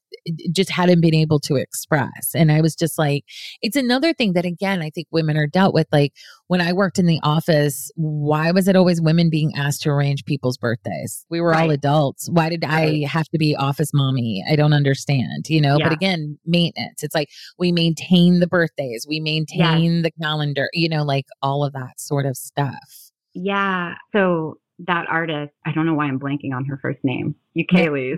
[0.53, 2.35] just hadn't been able to express.
[2.35, 3.25] And I was just like,
[3.63, 5.87] it's another thing that, again, I think women are dealt with.
[5.93, 6.13] Like
[6.47, 10.25] when I worked in the office, why was it always women being asked to arrange
[10.25, 11.25] people's birthdays?
[11.31, 11.63] We were right.
[11.63, 12.29] all adults.
[12.31, 13.05] Why did right.
[13.05, 14.45] I have to be office mommy?
[14.51, 15.77] I don't understand, you know?
[15.79, 15.89] Yeah.
[15.89, 17.03] But again, maintenance.
[17.03, 20.03] It's like we maintain the birthdays, we maintain yes.
[20.03, 23.11] the calendar, you know, like all of that sort of stuff.
[23.35, 23.95] Yeah.
[24.13, 28.17] So that artist, I don't know why I'm blanking on her first name, Ukeles.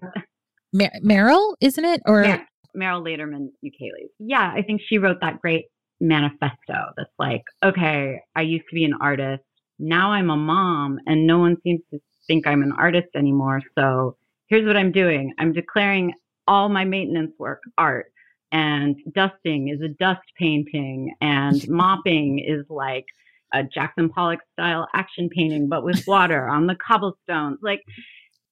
[0.73, 2.01] Mer- Meryl, isn't it?
[2.07, 4.11] Or Mer- Meryl Laderman Ukeles.
[4.19, 5.67] Yeah, I think she wrote that great
[6.01, 9.43] manifesto that's like, okay, I used to be an artist.
[9.79, 13.63] Now I'm a mom and no one seems to think I'm an artist anymore.
[13.79, 14.17] So
[14.49, 15.33] here's what I'm doing.
[15.39, 16.13] I'm declaring
[16.47, 18.07] all my maintenance work art
[18.51, 23.07] and dusting is a dust painting and mopping is like
[23.55, 27.59] a Jackson Pollock style action painting, but with water on the cobblestones.
[27.63, 27.83] Like,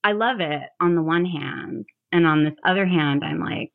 [0.05, 1.87] I love it on the one hand.
[2.13, 3.73] And on this other hand, I'm like,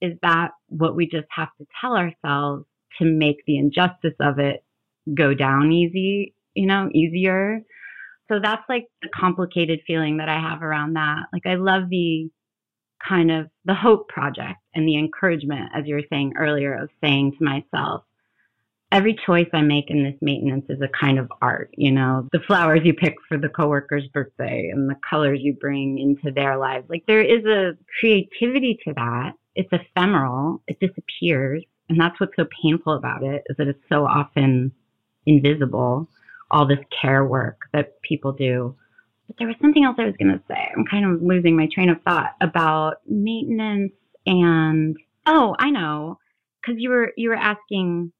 [0.00, 2.64] is that what we just have to tell ourselves
[2.98, 4.64] to make the injustice of it
[5.14, 7.60] go down easy, you know, easier?
[8.30, 11.24] So that's like the complicated feeling that I have around that.
[11.32, 12.30] Like, I love the
[13.06, 17.32] kind of the hope project and the encouragement, as you were saying earlier, of saying
[17.38, 18.04] to myself,
[18.94, 22.38] every choice I make in this maintenance is a kind of art, you know, the
[22.46, 26.86] flowers you pick for the coworker's birthday and the colors you bring into their lives.
[26.88, 29.32] Like there is a creativity to that.
[29.56, 30.62] It's ephemeral.
[30.68, 31.64] It disappears.
[31.88, 34.70] And that's what's so painful about it is that it's so often
[35.26, 36.08] invisible,
[36.52, 38.76] all this care work that people do.
[39.26, 40.70] But there was something else I was going to say.
[40.76, 43.92] I'm kind of losing my train of thought about maintenance
[44.24, 46.20] and, oh, I know.
[46.64, 48.12] Cause you were, you were asking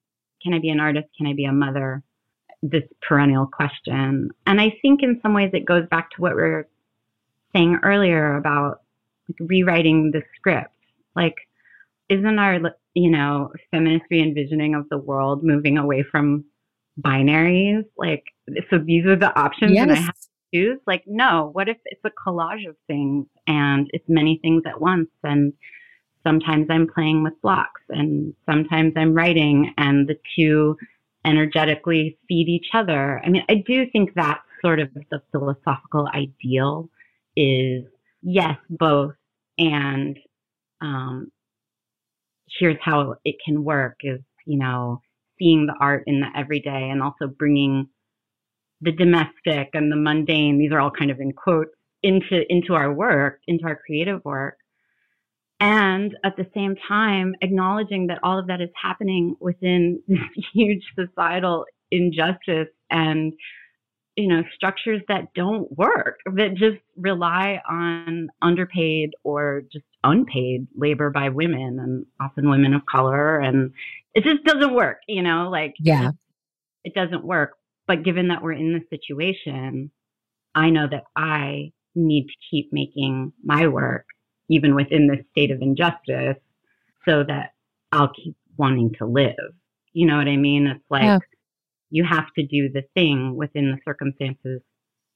[0.44, 1.08] can I be an artist?
[1.16, 2.02] Can I be a mother?
[2.62, 4.30] This perennial question.
[4.46, 6.68] And I think in some ways it goes back to what we were
[7.54, 8.80] saying earlier about
[9.28, 10.74] like, rewriting the script.
[11.16, 11.34] Like,
[12.08, 12.58] isn't our,
[12.94, 16.44] you know, feminist re envisioning of the world moving away from
[17.00, 17.84] binaries?
[17.96, 18.24] Like,
[18.70, 19.82] so these are the options yes.
[19.82, 20.80] and I have to choose?
[20.86, 25.08] Like, no, what if it's a collage of things and it's many things at once?
[25.22, 25.52] And
[26.26, 30.76] sometimes I'm playing with blocks and sometimes I'm writing and the two
[31.24, 33.20] energetically feed each other.
[33.24, 36.88] I mean, I do think that sort of the philosophical ideal
[37.36, 37.84] is
[38.22, 39.14] yes, both.
[39.58, 40.18] And
[40.80, 41.30] um,
[42.58, 45.00] here's how it can work is, you know,
[45.38, 47.88] seeing the art in the everyday and also bringing
[48.80, 51.70] the domestic and the mundane, these are all kind of in quotes,
[52.02, 54.58] into, into our work, into our creative work
[55.64, 60.18] and at the same time acknowledging that all of that is happening within this
[60.52, 63.32] huge societal injustice and
[64.14, 71.08] you know structures that don't work that just rely on underpaid or just unpaid labor
[71.08, 73.40] by women and often women of color.
[73.40, 73.72] And
[74.12, 76.10] it just doesn't work you know like yeah.
[76.84, 77.52] it doesn't work.
[77.86, 79.90] But given that we're in this situation
[80.54, 84.06] i know that i need to keep making my work
[84.48, 86.36] even within this state of injustice,
[87.06, 87.54] so that
[87.92, 89.54] I'll keep wanting to live.
[89.92, 90.66] You know what I mean?
[90.66, 91.18] It's like yeah.
[91.90, 94.60] you have to do the thing within the circumstances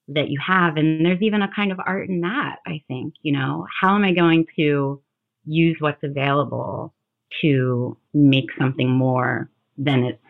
[0.09, 0.77] that you have.
[0.77, 3.15] And there's even a kind of art in that, I think.
[3.23, 5.03] You know, how am I going to
[5.45, 6.95] use what's available
[7.43, 10.23] to make something more than it's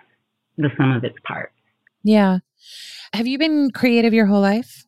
[0.56, 1.54] the sum of its parts?
[2.02, 2.38] Yeah.
[3.12, 4.84] Have you been creative your whole life?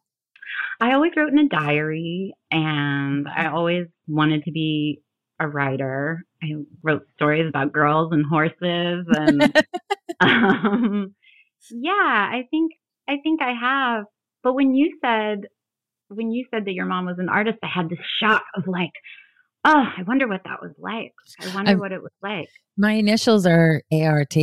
[0.81, 5.03] I always wrote in a diary and I always wanted to be
[5.40, 6.25] a writer.
[6.42, 6.49] I
[6.83, 9.42] wrote stories about girls and horses and
[10.20, 11.14] um,
[11.70, 12.73] yeah, I think
[13.09, 14.05] I think I have.
[14.42, 15.46] But when you said
[16.09, 18.90] when you said that your mom was an artist, I had this shock of like,
[19.64, 21.12] oh, I wonder what that was like.
[21.40, 22.49] I wonder I, what it was like.
[22.77, 24.35] My initials are ART.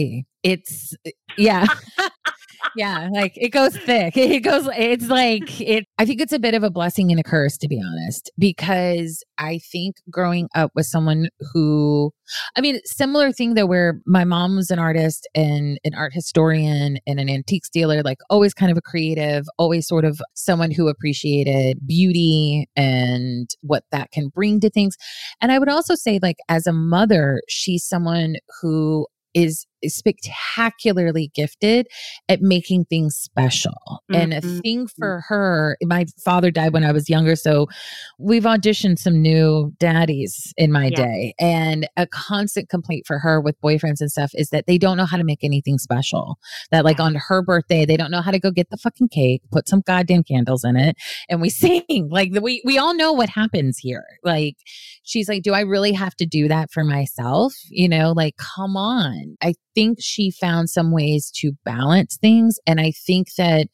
[0.44, 0.96] It's
[1.38, 1.66] yeah.
[2.76, 4.16] yeah, like it goes thick.
[4.28, 7.24] It goes, it's like, it, I think it's a bit of a blessing and a
[7.24, 12.12] curse, to be honest, because I think growing up with someone who,
[12.56, 16.98] I mean, similar thing that where my mom was an artist and an art historian
[17.08, 20.88] and an antiques dealer, like always kind of a creative, always sort of someone who
[20.88, 24.96] appreciated beauty and what that can bring to things.
[25.42, 31.88] And I would also say, like, as a mother, she's someone who is spectacularly gifted
[32.30, 33.74] at making things special.
[34.12, 34.16] Mm-hmm.
[34.16, 35.02] And a mm-hmm, thing mm-hmm.
[35.02, 37.36] for her, my father died when I was younger.
[37.36, 37.68] So
[38.18, 41.06] we've auditioned some new daddies in my yeah.
[41.06, 41.34] day.
[41.40, 45.06] And a constant complaint for her with boyfriends and stuff is that they don't know
[45.06, 46.38] how to make anything special.
[46.72, 49.42] That, like, on her birthday, they don't know how to go get the fucking cake,
[49.52, 50.96] put some goddamn candles in it,
[51.30, 52.10] and we sing.
[52.10, 54.06] Like, we, we all know what happens here.
[54.24, 54.56] Like,
[55.04, 57.54] she's like, Do I really have to do that for myself?
[57.70, 59.38] You know, like, come on.
[59.42, 62.58] I think she found some ways to balance things.
[62.66, 63.68] And I think that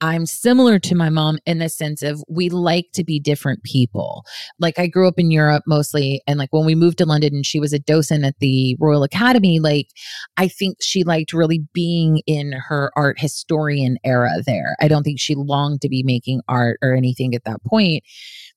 [0.00, 4.24] I'm similar to my mom in the sense of we like to be different people.
[4.58, 7.46] Like I grew up in Europe mostly and like when we moved to London and
[7.46, 9.86] she was a docent at the Royal Academy, like
[10.36, 14.74] I think she liked really being in her art historian era there.
[14.80, 18.02] I don't think she longed to be making art or anything at that point.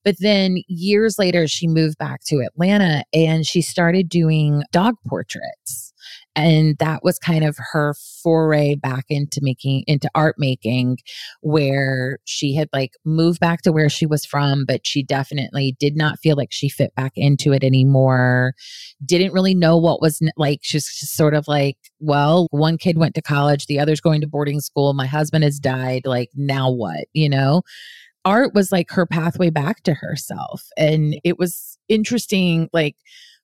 [0.03, 5.90] But then years later she moved back to Atlanta and she started doing dog portraits
[6.35, 10.97] and that was kind of her foray back into making into art making
[11.41, 15.95] where she had like moved back to where she was from but she definitely did
[15.95, 18.53] not feel like she fit back into it anymore.
[19.05, 23.15] Didn't really know what was like she's just sort of like well one kid went
[23.15, 27.07] to college the other's going to boarding school my husband has died like now what?
[27.13, 27.61] You know?
[28.23, 30.67] Art was like her pathway back to herself.
[30.77, 32.95] And it was interesting like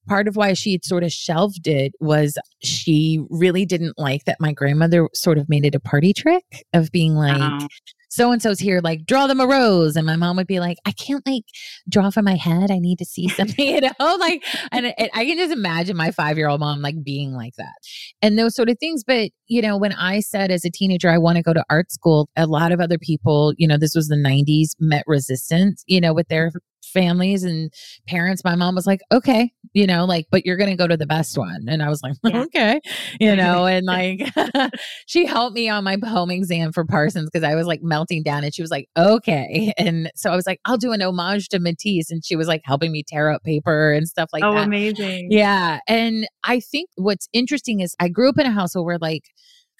[0.08, 4.38] part of why she had sort of shelved it was she really didn't like that
[4.40, 7.68] my grandmother sort of made it a party trick of being like, uh-huh
[8.10, 9.96] so and so's here, like draw them a rose.
[9.96, 11.44] And my mom would be like, I can't like
[11.90, 12.72] draw from my head.
[12.72, 16.12] I need to see something, you know, like, and it, I can just imagine my
[16.12, 17.76] five year old mom like being like that
[18.22, 19.04] and those sort of things.
[19.04, 21.92] But, you know, when I said as a teenager, I want to go to art
[21.92, 26.02] school, a lot of other people, you know, this was the 90s, met resistance, you
[26.02, 26.52] know, with their
[26.98, 27.72] families and
[28.08, 28.44] parents.
[28.44, 31.06] My mom was like, okay, you know, like, but you're going to go to the
[31.06, 31.66] best one.
[31.68, 32.42] And I was like, yeah.
[32.46, 32.82] okay,
[33.20, 34.22] you know, and like
[35.06, 38.44] she helped me on my home exam for Parsons because I was like melting down
[38.44, 39.74] and she was like, okay.
[39.78, 42.10] And so I was like, I'll do an homage to Matisse.
[42.10, 44.62] And she was like helping me tear up paper and stuff like oh, that.
[44.62, 45.28] Oh, amazing.
[45.32, 45.80] Yeah.
[45.88, 49.24] And I think what's interesting is I grew up in a household where like,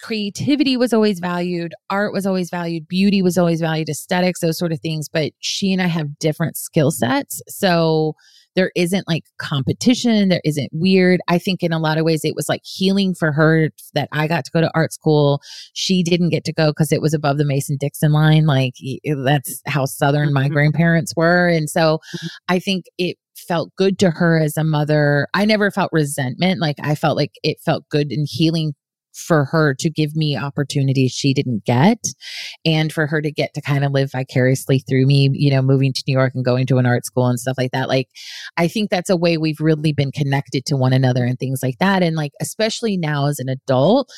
[0.00, 4.72] creativity was always valued, art was always valued, beauty was always valued, aesthetics, those sort
[4.72, 5.08] of things.
[5.08, 7.42] But she and I have different skill sets.
[7.48, 8.14] So
[8.54, 11.20] there isn't like competition, there isn't weird.
[11.28, 14.26] I think in a lot of ways it was like healing for her that I
[14.26, 15.40] got to go to art school.
[15.74, 18.46] She didn't get to go because it was above the Mason Dixon line.
[18.46, 18.74] Like
[19.24, 20.54] that's how Southern my mm-hmm.
[20.54, 21.46] grandparents were.
[21.48, 22.26] And so mm-hmm.
[22.48, 25.28] I think it felt good to her as a mother.
[25.34, 26.60] I never felt resentment.
[26.60, 28.74] Like I felt like it felt good and healing
[29.18, 31.98] for her to give me opportunities she didn't get
[32.64, 35.92] and for her to get to kind of live vicariously through me, you know, moving
[35.92, 37.88] to New York and going to an art school and stuff like that.
[37.88, 38.08] Like,
[38.56, 41.78] I think that's a way we've really been connected to one another and things like
[41.78, 42.02] that.
[42.02, 44.10] And like, especially now as an adult,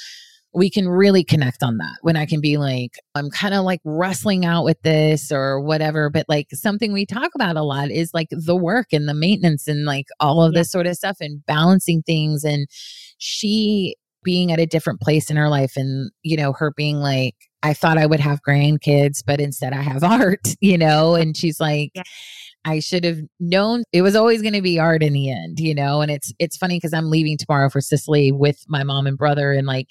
[0.53, 3.81] we can really connect on that when I can be like, I'm kind of like
[3.85, 6.11] wrestling out with this or whatever.
[6.11, 9.69] But like something we talk about a lot is like the work and the maintenance
[9.69, 10.61] and like all of yeah.
[10.61, 12.43] this sort of stuff and balancing things.
[12.43, 12.67] And
[13.19, 17.35] she being at a different place in her life and, you know, her being like,
[17.63, 21.15] I thought I would have grandkids, but instead I have art, you know?
[21.15, 22.03] And she's like, yeah.
[22.65, 25.75] I should have known it was always going to be art in the end, you
[25.75, 26.03] know?
[26.03, 29.53] And it's it's funny because I'm leaving tomorrow for Sicily with my mom and brother
[29.53, 29.89] and like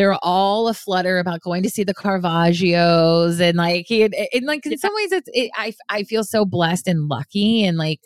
[0.00, 4.64] they're all a flutter about going to see the Caravaggios and like he and like
[4.64, 8.00] in some ways it's it, I I feel so blessed and lucky and like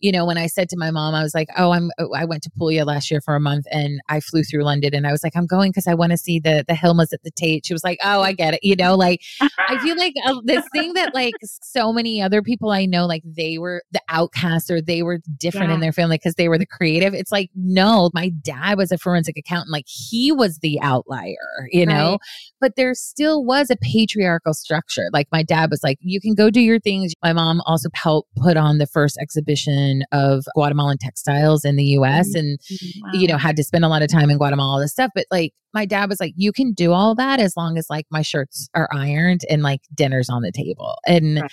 [0.00, 2.24] you know, when I said to my mom, I was like, oh, I'm, oh, I
[2.24, 5.10] went to Puglia last year for a month and I flew through London and I
[5.10, 7.66] was like, I'm going because I want to see the, the Hilmas at the Tate.
[7.66, 8.60] She was like, oh, I get it.
[8.62, 12.70] You know, like I feel like uh, this thing that like so many other people
[12.70, 15.74] I know, like they were the outcasts or they were different yeah.
[15.74, 17.14] in their family because they were the creative.
[17.14, 19.72] It's like, no, my dad was a forensic accountant.
[19.72, 21.35] Like he was the outlier,
[21.70, 22.20] you know, right.
[22.60, 25.08] but there still was a patriarchal structure.
[25.12, 27.12] Like my dad was like, you can go do your things.
[27.22, 32.28] My mom also helped put on the first exhibition of Guatemalan textiles in the US
[32.28, 32.38] mm-hmm.
[32.38, 32.58] and,
[33.02, 33.20] wow.
[33.20, 35.10] you know, had to spend a lot of time in Guatemala, all this stuff.
[35.14, 38.06] But like my dad was like, you can do all that as long as like
[38.10, 40.96] my shirts are ironed and like dinner's on the table.
[41.06, 41.50] And right.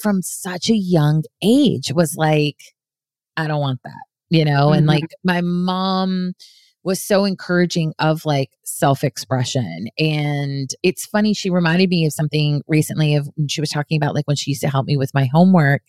[0.00, 2.56] from such a young age was like,
[3.36, 4.66] I don't want that, you know?
[4.68, 4.78] Mm-hmm.
[4.78, 6.32] And like my mom,
[6.86, 9.88] was so encouraging of like self expression.
[9.98, 14.14] And it's funny, she reminded me of something recently of when she was talking about
[14.14, 15.82] like when she used to help me with my homework.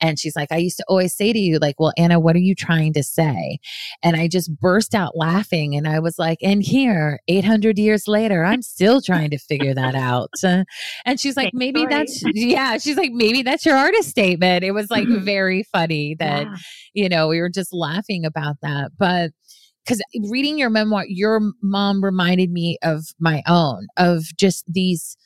[0.00, 2.40] And she's like, I used to always say to you, like, well, Anna, what are
[2.40, 3.58] you trying to say?
[4.02, 5.74] And I just burst out laughing.
[5.74, 9.94] And I was like, and here, 800 years later, I'm still trying to figure that
[9.94, 10.30] out.
[10.44, 10.64] Uh,
[11.06, 14.62] and she's like, maybe that's, yeah, she's like, maybe that's your artist statement.
[14.62, 16.56] It was like very funny that, yeah.
[16.92, 18.90] you know, we were just laughing about that.
[18.98, 19.30] But,
[19.84, 25.16] because reading your memoir, your mom reminded me of my own, of just these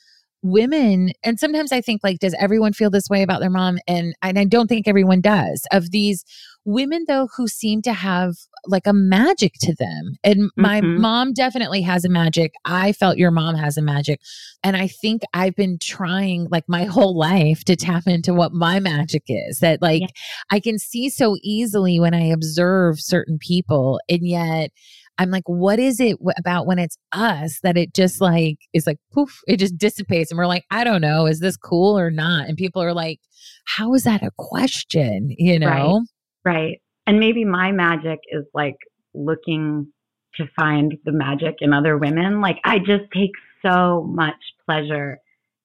[0.41, 4.13] women and sometimes i think like does everyone feel this way about their mom and
[4.21, 6.23] and i don't think everyone does of these
[6.63, 8.35] women though who seem to have
[8.65, 11.01] like a magic to them and my mm-hmm.
[11.01, 14.21] mom definitely has a magic i felt your mom has a magic
[14.63, 18.79] and i think i've been trying like my whole life to tap into what my
[18.79, 20.07] magic is that like yeah.
[20.51, 24.71] i can see so easily when i observe certain people and yet
[25.19, 28.97] I'm like, what is it about when it's us that it just like is like
[29.11, 30.31] poof, it just dissipates.
[30.31, 32.47] And we're like, I don't know, is this cool or not?
[32.47, 33.19] And people are like,
[33.65, 35.35] how is that a question?
[35.37, 36.05] You know?
[36.45, 36.53] Right.
[36.53, 36.81] right.
[37.05, 38.77] And maybe my magic is like
[39.13, 39.91] looking
[40.35, 42.39] to find the magic in other women.
[42.39, 45.19] Like I just take so much pleasure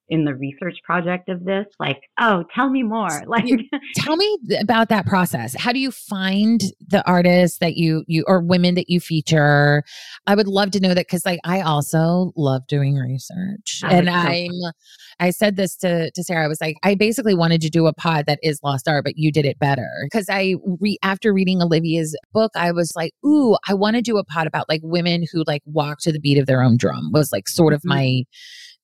[0.09, 3.45] in the research project of this like oh tell me more like
[3.97, 5.55] tell me about that process.
[5.59, 9.83] How do you find the artists that you you or women that you feature?
[10.27, 13.83] I would love to know that because like i also love doing research.
[13.85, 14.51] And i'm
[15.21, 17.93] i said this to to sarah i was like i basically wanted to do a
[17.93, 19.89] pod that is lost art but you did it better.
[20.05, 24.19] Because i re after reading olivia's book i was like ooh i want to do
[24.19, 27.11] a pod about like women who like walk to the beat of their own drum
[27.13, 27.91] was like sort of mm-hmm.
[27.91, 28.23] my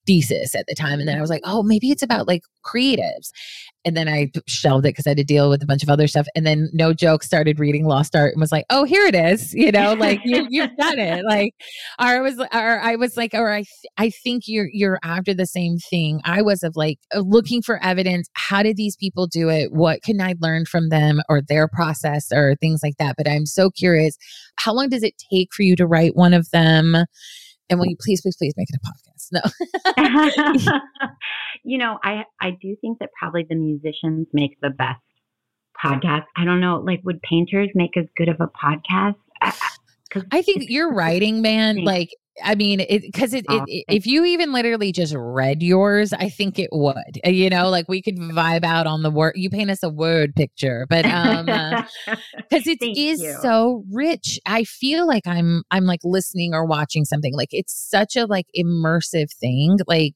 [0.07, 0.99] thesis at the time.
[0.99, 3.31] And then I was like, oh, maybe it's about like creatives.
[3.85, 6.07] And then I shelved it because I had to deal with a bunch of other
[6.07, 6.27] stuff.
[6.35, 9.55] And then no joke started reading Lost Art and was like, oh, here it is.
[9.55, 11.25] You know, like you, you've done it.
[11.25, 11.55] Like,
[11.99, 15.33] or I was, or I was like, or I, th- I think you're, you're after
[15.33, 16.21] the same thing.
[16.25, 18.29] I was of like looking for evidence.
[18.35, 19.73] How did these people do it?
[19.73, 23.17] What can I learn from them or their process or things like that?
[23.17, 24.17] But I'm so curious.
[24.57, 26.97] How long does it take for you to write one of them?
[27.71, 29.31] And will you please, please, please make it a podcast?
[30.67, 30.81] No.
[31.65, 35.01] you know, I I do think that probably the musicians make the best
[35.83, 36.25] podcast.
[36.37, 39.15] I don't know, like would painters make as good of a podcast?
[39.41, 39.53] I,
[40.33, 42.11] I think your writing, man, like
[42.43, 46.59] I mean, because it, it, it, if you even literally just read yours, I think
[46.59, 47.21] it would.
[47.27, 49.35] Uh, you know, like we could vibe out on the word.
[49.37, 53.39] You paint us a word picture, but um, because uh, it is you.
[53.41, 54.39] so rich.
[54.47, 57.35] I feel like I'm I'm like listening or watching something.
[57.35, 60.15] Like it's such a like immersive thing, like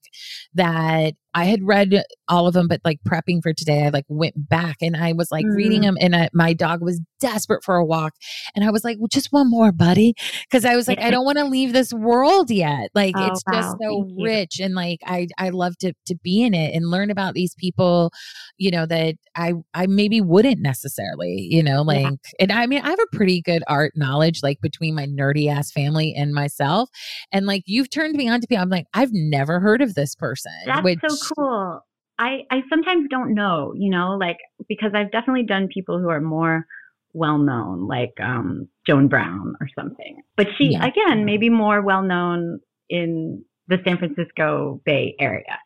[0.54, 4.48] that I had read all of them, but like prepping for today, I like went
[4.48, 5.54] back and I was like mm.
[5.56, 8.14] reading them, and I, my dog was desperate for a walk,
[8.54, 10.14] and I was like, well, just one more, buddy,
[10.48, 12.90] because I was like, I don't want to leave this world yet.
[12.94, 13.60] Like oh, it's wow.
[13.60, 14.66] just so Thank rich, you.
[14.66, 18.12] and like I I love to to be in it and learn about these people,
[18.56, 22.10] you know, that I I maybe wouldn't necessarily, you know, like, yeah.
[22.40, 25.72] and I mean, I have a pretty good art knowledge, like between my nerdy ass
[25.72, 26.90] family and myself,
[27.32, 28.62] and like you've turned me on to people.
[28.62, 30.52] I'm like, I've never heard of this person.
[30.66, 31.84] That's which, so cool.
[32.18, 36.20] I, I sometimes don't know, you know, like because I've definitely done people who are
[36.20, 36.66] more
[37.12, 40.22] well known, like um, Joan Brown or something.
[40.36, 40.86] But she, yeah.
[40.86, 45.58] again, maybe more well known in the San Francisco Bay Area.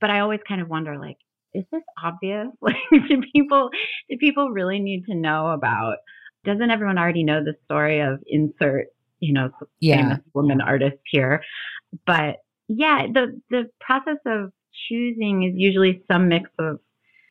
[0.00, 1.16] But I always kind of wonder, like,
[1.54, 2.48] is this obvious?
[2.60, 2.76] Like,
[3.08, 3.70] do people
[4.08, 5.96] do people really need to know about?
[6.44, 8.86] Doesn't everyone already know the story of insert,
[9.18, 9.96] you know, yeah.
[9.96, 11.42] famous woman artist here?
[12.06, 12.36] But
[12.68, 14.52] yeah, the the process of
[14.88, 16.80] choosing is usually some mix of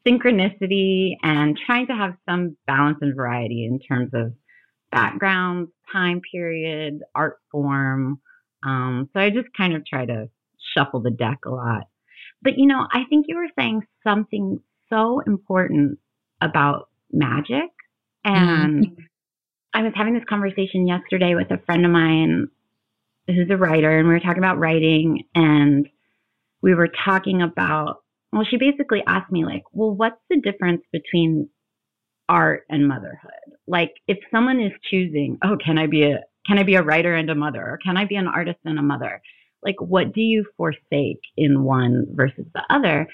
[0.08, 4.34] synchronicity and trying to have some balance and variety in terms of
[4.92, 8.20] background, time period, art form.
[8.64, 10.30] Um, so I just kind of try to
[10.74, 11.88] shuffle the deck a lot.
[12.42, 16.00] But you know, I think you were saying something so important
[16.42, 17.70] about magic.
[18.24, 19.02] And mm-hmm.
[19.74, 22.48] I was having this conversation yesterday with a friend of mine
[23.28, 25.24] who's a writer, and we were talking about writing.
[25.34, 25.88] And
[26.66, 27.98] we were talking about,
[28.34, 31.48] well, she basically asked me, like, well, what's the difference between
[32.28, 33.54] art and motherhood?
[33.68, 37.14] Like, if someone is choosing, oh, can I be a, can I be a writer
[37.14, 37.62] and a mother?
[37.62, 39.22] Or can I be an artist and a mother?
[39.62, 43.08] Like, what do you forsake in one versus the other?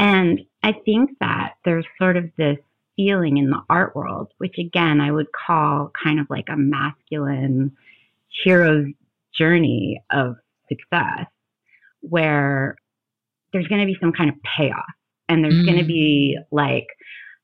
[0.00, 2.58] And I think that there's sort of this
[2.96, 7.76] feeling in the art world, which again, I would call kind of like a masculine
[8.42, 8.86] hero's
[9.36, 10.34] journey of
[10.68, 11.26] success,
[12.00, 12.74] where
[13.52, 14.84] there's going to be some kind of payoff
[15.28, 15.66] and there's mm.
[15.66, 16.86] going to be like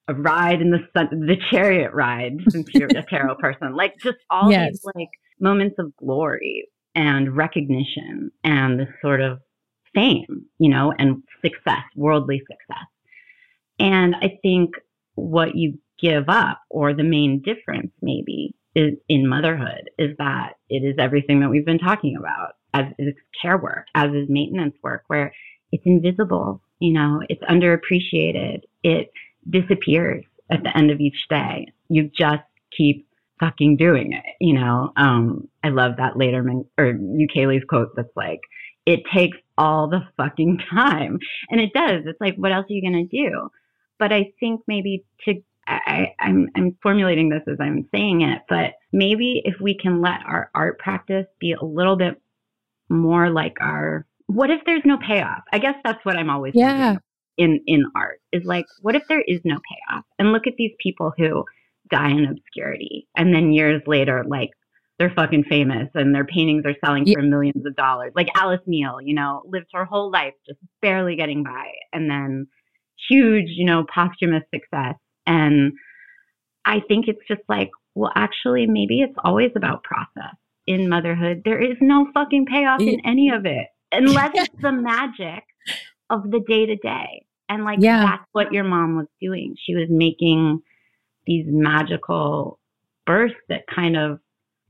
[0.09, 4.19] a ride in the sun, the chariot ride, since you're a tarot person, like just
[4.31, 4.73] all yes.
[4.73, 5.09] these like
[5.41, 9.39] moments of glory and recognition and this sort of
[9.95, 12.87] fame, you know, and success, worldly success.
[13.79, 14.71] And I think
[15.15, 20.83] what you give up, or the main difference maybe, is in motherhood, is that it
[20.85, 25.05] is everything that we've been talking about, as is care work, as is maintenance work,
[25.07, 25.33] where
[25.75, 28.63] it's invisible, you know, it's underappreciated.
[28.85, 29.11] It
[29.51, 31.67] disappears at the end of each day.
[31.89, 32.45] You just
[32.77, 33.09] keep
[33.41, 38.39] fucking doing it, you know, um, I love that Laderman or Ukeles's quote that's like,
[38.87, 41.19] it takes all the fucking time.
[41.51, 42.03] And it does.
[42.07, 43.51] It's like, what else are you to do?
[43.99, 48.75] But I think maybe to, I, I'm, I'm formulating this as I'm saying it, but
[48.93, 52.21] maybe if we can let our art practice be a little bit
[52.89, 55.43] more like our, what if there's no payoff?
[55.53, 56.97] I guess that's what I'm always yeah.
[57.37, 60.05] in, in art is like, what if there is no payoff?
[60.19, 61.45] And look at these people who
[61.91, 63.07] die in obscurity.
[63.17, 64.51] And then years later, like
[64.99, 67.15] they're fucking famous and their paintings are selling yeah.
[67.15, 68.13] for millions of dollars.
[68.15, 72.47] Like Alice Neel, you know, lived her whole life just barely getting by and then
[73.09, 74.95] huge, you know, posthumous success.
[75.27, 75.73] And
[76.65, 80.35] I think it's just like, well, actually, maybe it's always about process
[80.67, 81.43] in motherhood.
[81.45, 85.45] There is no fucking payoff in any of it unless it's the magic
[86.11, 87.27] of the day to day.
[87.49, 88.01] And like, yeah.
[88.01, 89.55] that's what your mom was doing.
[89.65, 90.61] She was making
[91.27, 92.59] these magical
[93.07, 94.19] bursts that kind of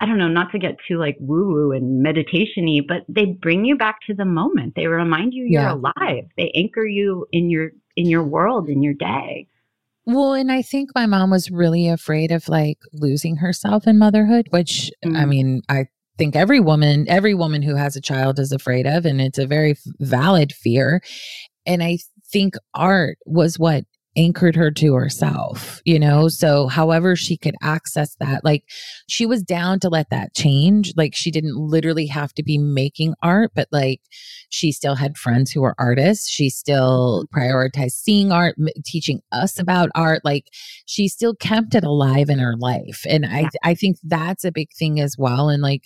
[0.01, 3.25] I don't know, not to get too like woo woo and meditation y, but they
[3.27, 4.75] bring you back to the moment.
[4.75, 5.75] They remind you you're yeah.
[5.75, 6.25] alive.
[6.37, 9.49] They anchor you in your in your world, in your day.
[10.07, 14.49] Well, and I think my mom was really afraid of like losing herself in motherhood,
[14.51, 15.17] which mm.
[15.17, 15.87] I mean, I
[16.19, 19.47] think every woman, every woman who has a child is afraid of, and it's a
[19.47, 21.01] very valid fear.
[21.67, 21.99] And I
[22.33, 23.85] think art was what
[24.17, 26.29] anchored her to herself, you know?
[26.29, 28.65] So, however, she could access that, like,
[29.09, 30.93] she was down to let that change.
[30.97, 34.01] Like, she didn't literally have to be making art, but like,
[34.51, 36.29] she still had friends who were artists.
[36.29, 40.25] She still prioritized seeing art, m- teaching us about art.
[40.25, 40.47] Like,
[40.87, 43.05] she still kept it alive in her life.
[43.09, 45.49] And I, I think that's a big thing as well.
[45.49, 45.85] And like,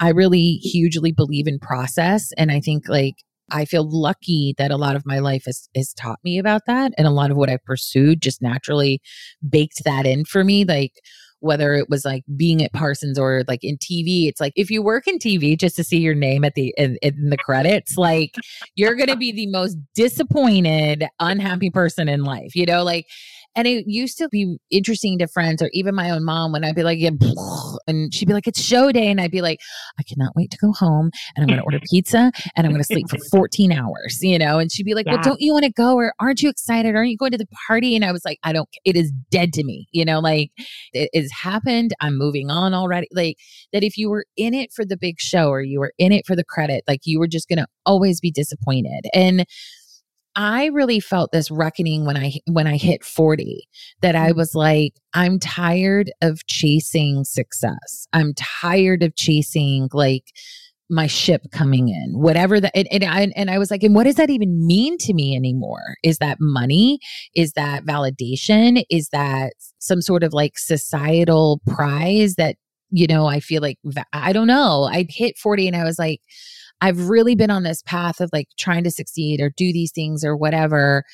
[0.00, 2.32] I really hugely believe in process.
[2.36, 5.92] And I think, like, I feel lucky that a lot of my life has, has
[5.94, 6.92] taught me about that.
[6.98, 9.00] And a lot of what I pursued just naturally
[9.48, 10.64] baked that in for me.
[10.64, 10.92] Like,
[11.40, 14.82] whether it was like being at Parsons or like in TV, it's like if you
[14.82, 18.34] work in TV just to see your name at the in, in the credits, like
[18.74, 22.56] you're gonna be the most disappointed, unhappy person in life.
[22.56, 23.06] You know, like
[23.54, 26.74] and it used to be interesting to friends or even my own mom when I'd
[26.74, 27.10] be like, yeah,
[27.86, 29.10] and she'd be like, it's show day.
[29.10, 29.58] And I'd be like,
[29.98, 32.82] I cannot wait to go home and I'm going to order pizza and I'm going
[32.82, 34.58] to sleep for 14 hours, you know?
[34.58, 35.14] And she'd be like, yeah.
[35.14, 35.96] well, don't you want to go?
[35.96, 36.94] Or aren't you excited?
[36.94, 37.96] Aren't you going to the party?
[37.96, 40.50] And I was like, I don't, it is dead to me, you know, like
[40.92, 41.94] it has happened.
[42.00, 43.08] I'm moving on already.
[43.12, 43.38] Like
[43.72, 46.26] that if you were in it for the big show or you were in it
[46.26, 49.06] for the credit, like you were just going to always be disappointed.
[49.14, 49.46] And
[50.38, 53.68] I really felt this reckoning when I when I hit 40
[54.02, 54.38] that I mm-hmm.
[54.38, 58.06] was like I'm tired of chasing success.
[58.12, 60.26] I'm tired of chasing like
[60.88, 62.12] my ship coming in.
[62.12, 64.96] Whatever that and, and, I, and I was like and what does that even mean
[64.98, 65.96] to me anymore?
[66.04, 67.00] Is that money?
[67.34, 68.84] Is that validation?
[68.88, 72.54] Is that some sort of like societal prize that
[72.90, 73.78] you know I feel like
[74.12, 74.84] I don't know.
[74.84, 76.20] I hit 40 and I was like
[76.80, 80.24] I've really been on this path of like trying to succeed or do these things
[80.24, 81.04] or whatever.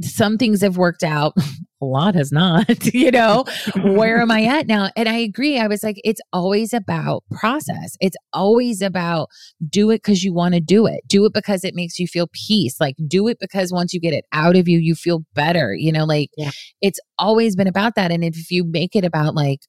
[0.00, 1.34] Some things have worked out,
[1.82, 3.44] a lot has not, you know.
[3.82, 4.90] Where am I at now?
[4.96, 5.58] And I agree.
[5.58, 7.96] I was like, it's always about process.
[8.00, 9.28] It's always about
[9.68, 11.00] do it because you want to do it.
[11.06, 12.76] Do it because it makes you feel peace.
[12.80, 15.74] Like, do it because once you get it out of you, you feel better.
[15.74, 16.50] You know, like yeah.
[16.80, 18.10] it's always been about that.
[18.10, 19.60] And if you make it about like,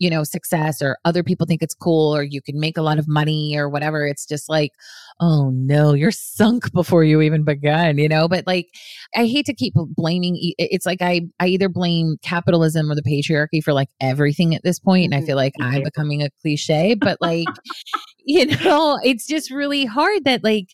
[0.00, 2.98] you know, success or other people think it's cool or you can make a lot
[2.98, 4.06] of money or whatever.
[4.06, 4.72] It's just like,
[5.20, 8.26] oh no, you're sunk before you even begun, you know?
[8.26, 8.68] But like,
[9.14, 13.62] I hate to keep blaming, it's like I, I either blame capitalism or the patriarchy
[13.62, 15.26] for like everything at this point, And I mm-hmm.
[15.26, 17.46] feel like I'm becoming a cliche, but like,
[18.24, 20.68] you know, it's just really hard that like,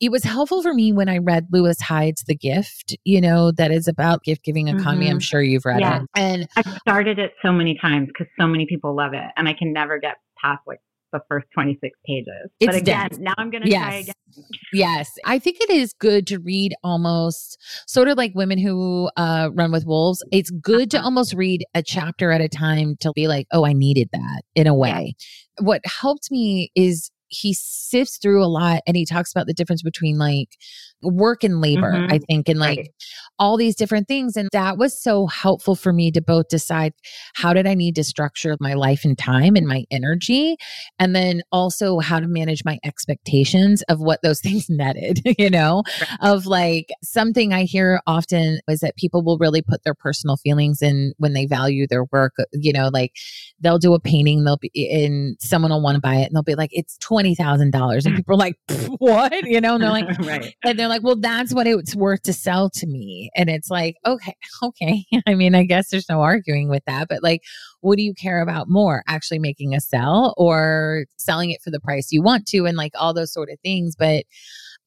[0.00, 3.70] it was helpful for me when I read Lewis Hyde's The Gift, you know, that
[3.70, 5.06] is about gift giving economy.
[5.06, 5.14] Mm-hmm.
[5.14, 6.02] I'm sure you've read yeah.
[6.02, 6.08] it.
[6.16, 9.24] And I've started it so many times because so many people love it.
[9.36, 10.80] And I can never get past like
[11.14, 12.50] the first 26 pages.
[12.60, 13.18] It's but again, dense.
[13.18, 13.80] now I'm going to yes.
[13.80, 14.14] try again.
[14.72, 15.10] yes.
[15.24, 19.70] I think it is good to read almost sort of like women who uh, run
[19.72, 20.22] with wolves.
[20.32, 21.00] It's good uh-huh.
[21.00, 24.42] to almost read a chapter at a time to be like, oh, I needed that
[24.54, 25.14] in a way.
[25.16, 25.64] Yeah.
[25.64, 29.82] What helped me is he sifts through a lot and he talks about the difference
[29.82, 30.56] between like
[31.02, 32.12] work and labor, mm-hmm.
[32.12, 32.90] I think, and like right.
[33.38, 34.36] all these different things.
[34.36, 36.92] And that was so helpful for me to both decide
[37.34, 40.56] how did I need to structure my life and time and my energy,
[40.98, 45.82] and then also how to manage my expectations of what those things netted, you know,
[46.00, 46.18] right.
[46.20, 50.82] of like something I hear often is that people will really put their personal feelings
[50.82, 53.12] in when they value their work, you know, like
[53.60, 56.42] they'll do a painting, they'll be in someone will want to buy it and they'll
[56.42, 58.06] be like, it's $20,000.
[58.06, 58.56] And people are like,
[58.98, 59.32] what?
[59.44, 60.54] You know, and they're like, right.
[60.64, 63.30] and they're like, well, that's what it's worth to sell to me.
[63.34, 65.06] And it's like, okay, okay.
[65.26, 67.42] I mean, I guess there's no arguing with that, but like,
[67.80, 69.02] what do you care about more?
[69.08, 72.92] Actually making a sell or selling it for the price you want to and like
[72.98, 73.96] all those sort of things.
[73.96, 74.24] But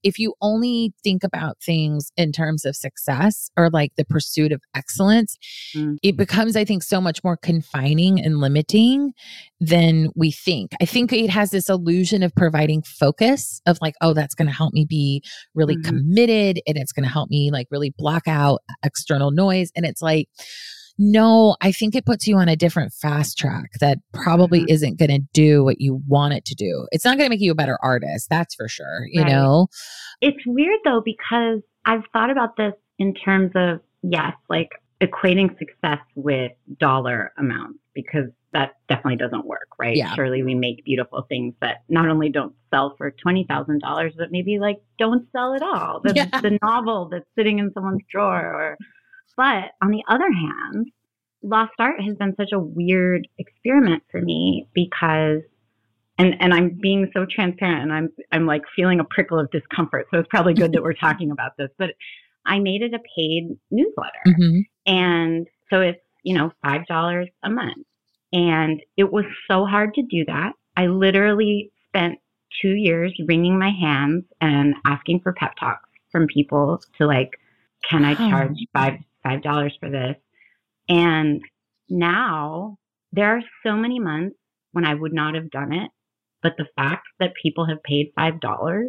[0.04, 4.62] if you only think about things in terms of success or like the pursuit of
[4.76, 5.38] excellence,
[5.76, 5.98] mm.
[6.04, 9.14] it becomes, I think, so much more confining and limiting
[9.60, 10.72] than we think.
[10.82, 14.54] I think it has this illusion of providing focus of like, oh, that's going to
[14.54, 15.24] help me be
[15.56, 15.90] really mm-hmm.
[15.90, 19.72] committed and it's going to help me like really block out external noise.
[19.76, 20.30] And it's like,
[20.98, 24.74] no, I think it puts you on a different fast track that probably mm-hmm.
[24.74, 26.88] isn't going to do what you want it to do.
[26.92, 29.32] It's not going to make you a better artist, that's for sure, you right.
[29.32, 29.68] know?
[30.22, 34.70] It's weird though, because I've thought about this in terms of, yes, like
[35.02, 39.96] equating success with dollar amounts, because that definitely doesn't work, right?
[39.96, 40.16] Yeah.
[40.16, 44.78] Surely we make beautiful things that not only don't sell for $20,000, but maybe like
[44.98, 46.02] don't sell at all.
[46.04, 46.42] The, yeah.
[46.42, 48.78] the novel that's sitting in someone's drawer or
[49.36, 50.88] but on the other hand,
[51.44, 55.42] lost art has been such a weird experiment for me because
[56.18, 60.08] and and I'm being so transparent and I'm I'm like feeling a prickle of discomfort.
[60.12, 61.70] So it's probably good that we're talking about this.
[61.78, 61.92] But
[62.46, 64.24] I made it a paid newsletter.
[64.28, 64.60] Mm-hmm.
[64.88, 67.86] And so it's, you know, five dollars a month.
[68.34, 70.54] And it was so hard to do that.
[70.76, 72.20] I literally spent
[72.62, 77.40] two years wringing my hands and asking for pep talks from people to like,
[77.90, 79.00] can I charge five $5
[79.80, 80.16] for this.
[80.90, 81.42] And
[81.90, 82.78] now
[83.12, 84.36] there are so many months
[84.72, 85.92] when I would not have done it,
[86.42, 88.86] but the fact that people have paid $5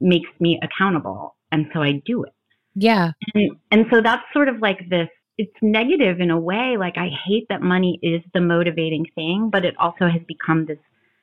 [0.00, 1.36] makes me accountable.
[1.50, 2.32] And so I do it.
[2.74, 3.12] Yeah.
[3.34, 5.08] And, and so that's sort of like this
[5.38, 6.76] it's negative in a way.
[6.78, 10.78] Like I hate that money is the motivating thing, but it also has become this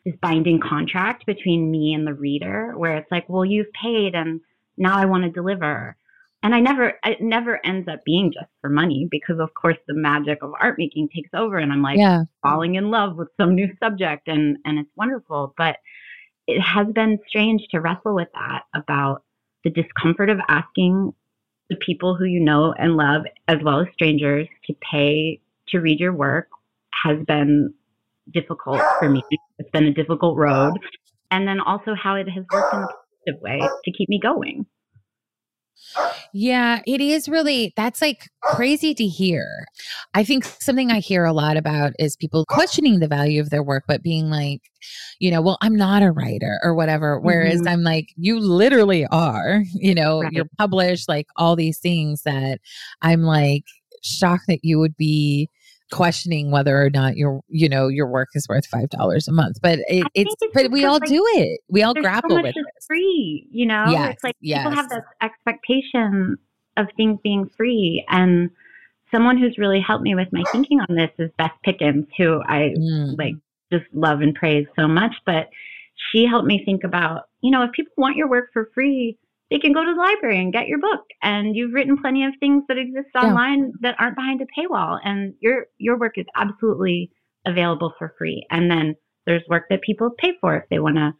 [0.05, 4.41] this binding contract between me and the reader where it's like, well, you've paid and
[4.75, 5.95] now I want to deliver
[6.43, 9.93] and I never, it never ends up being just for money because, of course, the
[9.93, 12.23] magic of art making takes over, and I'm like yeah.
[12.41, 15.53] falling in love with some new subject, and and it's wonderful.
[15.57, 15.77] But
[16.45, 19.23] it has been strange to wrestle with that about
[19.63, 21.13] the discomfort of asking
[21.69, 25.39] the people who you know and love, as well as strangers, to pay
[25.69, 26.49] to read your work
[27.05, 27.73] has been
[28.33, 29.23] difficult for me.
[29.59, 30.73] It's been a difficult road,
[31.31, 34.65] and then also how it has worked in a positive way to keep me going.
[36.33, 39.47] Yeah, it is really, that's like crazy to hear.
[40.13, 43.63] I think something I hear a lot about is people questioning the value of their
[43.63, 44.61] work, but being like,
[45.19, 47.19] you know, well, I'm not a writer or whatever.
[47.19, 47.67] Whereas mm-hmm.
[47.67, 50.31] I'm like, you literally are, you know, right.
[50.31, 52.59] you're published, like all these things that
[53.01, 53.63] I'm like
[54.01, 55.49] shocked that you would be
[55.93, 59.59] questioning whether or not your you know your work is worth five dollars a month
[59.61, 62.55] but it, it's, it's but we all like, do it we all grapple so with
[62.55, 64.63] it free you know yes, it's like yes.
[64.63, 66.35] people have this expectation
[66.77, 68.49] of things being free and
[69.11, 72.73] someone who's really helped me with my thinking on this is beth pickens who i
[72.75, 73.15] mm.
[73.19, 73.35] like
[73.71, 75.49] just love and praise so much but
[76.11, 79.15] she helped me think about you know if people want your work for free
[79.53, 81.05] they can go to the library and get your book.
[81.21, 83.71] And you've written plenty of things that exist online yeah.
[83.81, 84.97] that aren't behind a paywall.
[85.03, 87.11] And your your work is absolutely
[87.45, 88.47] available for free.
[88.49, 88.95] And then
[89.27, 91.13] there's work that people pay for if they want to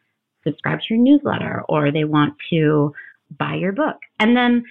[0.43, 2.91] subscribe to your newsletter or they want to
[3.37, 3.97] buy your book.
[4.19, 4.63] And then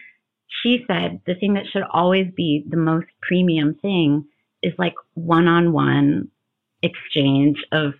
[0.48, 4.24] she said the thing that should always be the most premium thing
[4.60, 6.28] is like one on one
[6.82, 7.94] exchange of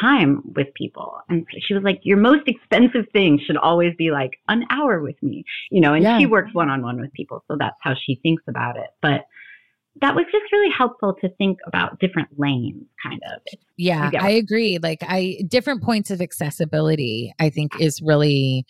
[0.00, 1.18] time with people.
[1.28, 5.20] And she was like, Your most expensive thing should always be like an hour with
[5.22, 6.18] me, you know, and yeah.
[6.18, 7.44] she works one on one with people.
[7.48, 8.90] So that's how she thinks about it.
[9.02, 9.26] But
[10.00, 13.40] that was just really helpful to think about different lanes kind of
[13.76, 18.66] yeah i agree like i different points of accessibility i think is really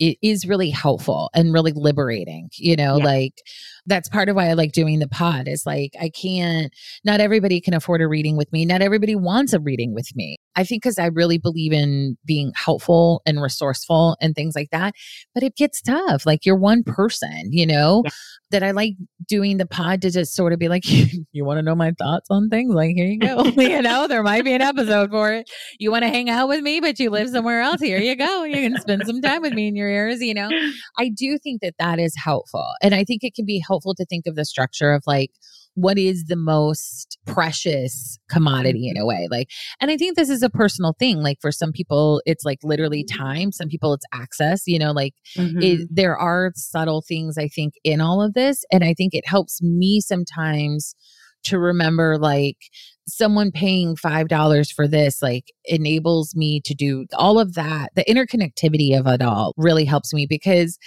[0.00, 3.04] it is really helpful and really liberating you know yeah.
[3.04, 3.42] like
[3.86, 6.74] that's part of why i like doing the pod is like i can't
[7.04, 10.36] not everybody can afford a reading with me not everybody wants a reading with me
[10.56, 14.94] i think because i really believe in being helpful and resourceful and things like that
[15.34, 18.10] but it gets tough like you're one person you know yeah.
[18.50, 18.94] That i like
[19.30, 20.82] doing the pod to just sort of be like
[21.32, 22.74] you want to know my thoughts on things?
[22.74, 23.44] Like here you go.
[23.70, 25.48] You know there might be an episode for it.
[25.78, 27.80] You want to hang out with me but you live somewhere else.
[27.80, 28.44] Here you go.
[28.44, 30.50] You can spend some time with me in your ears you know?
[30.98, 34.04] I do think that that is helpful and i think it can be helpful to
[34.06, 35.30] think of the structure of like
[35.74, 39.48] what is the most precious commodity in a way like
[39.80, 43.04] and i think this is a personal thing like for some people it's like literally
[43.04, 45.62] time some people it's access you know like mm-hmm.
[45.62, 49.26] it, there are subtle things i think in all of this and i think it
[49.26, 50.94] helps me sometimes
[51.42, 52.58] to remember like
[53.06, 57.90] someone paying five dollars for this like enables me to do all of that.
[57.96, 60.78] The interconnectivity of it all really helps me because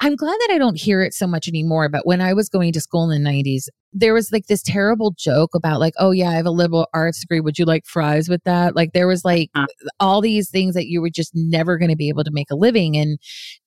[0.00, 1.88] I'm glad that I don't hear it so much anymore.
[1.88, 5.14] But when I was going to school in the 90s, there was like this terrible
[5.16, 7.40] joke about like, oh yeah, I have a liberal arts degree.
[7.40, 8.76] Would you like fries with that?
[8.76, 9.66] Like there was like uh-huh.
[10.00, 12.56] all these things that you were just never going to be able to make a
[12.56, 12.96] living.
[12.96, 13.18] And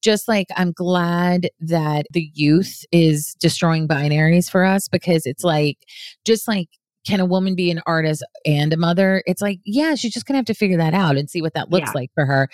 [0.02, 5.78] just like I'm glad that the youth is destroying binaries for us because it's like
[6.26, 6.70] just like
[7.06, 9.24] can a woman be an artist and a mother?
[9.26, 11.70] It's like, yeah, she's just gonna have to figure that out and see what that
[11.70, 11.94] looks yeah.
[11.96, 12.48] like for her.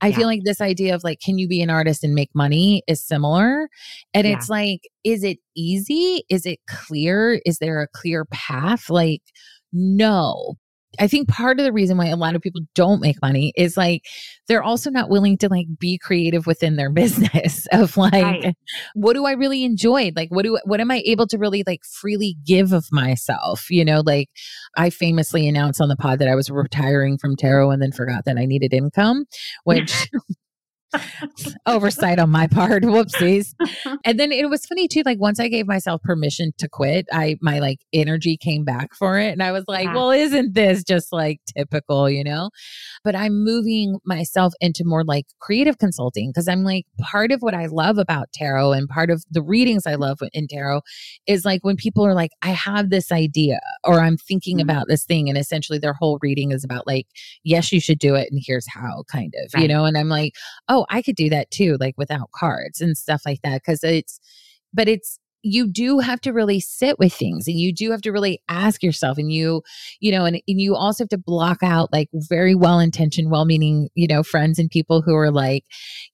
[0.00, 0.16] I yeah.
[0.16, 3.04] feel like this idea of like, can you be an artist and make money is
[3.04, 3.68] similar.
[4.14, 4.34] And yeah.
[4.34, 6.24] it's like, is it easy?
[6.28, 7.40] Is it clear?
[7.44, 8.90] Is there a clear path?
[8.90, 9.22] Like,
[9.72, 10.54] no,
[11.00, 13.76] I think part of the reason why a lot of people don't make money is
[13.76, 14.04] like
[14.46, 18.54] they're also not willing to like be creative within their business of like right.
[18.94, 20.12] what do I really enjoy?
[20.14, 23.70] Like what do what am I able to really like freely give of myself?
[23.70, 24.28] You know, like
[24.76, 28.24] I famously announced on the pod that I was retiring from tarot and then forgot
[28.26, 29.24] that I needed income,
[29.64, 30.10] which
[31.66, 33.54] oversight on my part whoopsies
[34.04, 37.36] and then it was funny too like once i gave myself permission to quit i
[37.40, 39.94] my like energy came back for it and i was like yeah.
[39.94, 42.50] well isn't this just like typical you know
[43.04, 47.54] but i'm moving myself into more like creative consulting because i'm like part of what
[47.54, 50.80] i love about tarot and part of the readings i love in tarot
[51.26, 54.68] is like when people are like i have this idea or i'm thinking mm-hmm.
[54.68, 57.06] about this thing and essentially their whole reading is about like
[57.44, 59.62] yes you should do it and here's how kind of right.
[59.62, 60.32] you know and i'm like
[60.68, 63.64] oh I could do that too, like without cards and stuff like that.
[63.64, 64.20] Cause it's,
[64.72, 68.10] but it's, you do have to really sit with things and you do have to
[68.10, 69.62] really ask yourself and you
[70.00, 73.44] you know and, and you also have to block out like very well intentioned well
[73.44, 75.64] meaning you know friends and people who are like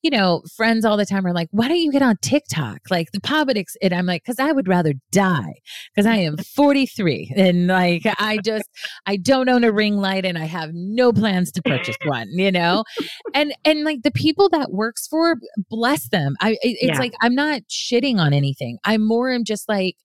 [0.03, 2.79] you know friends all the time are like why don't you get on tiktok?
[2.91, 5.55] Like the politics and i'm like because i would rather die
[5.95, 8.69] because i am 43 and like i just
[9.07, 12.53] i don't own a ring light and i have no plans to purchase one you
[12.53, 12.85] know?
[13.35, 15.37] And and like the people that works for
[15.69, 16.37] bless them.
[16.41, 16.99] I it, it's yeah.
[16.99, 18.79] like i'm not shitting on anything.
[18.85, 19.97] I'm more more am just like,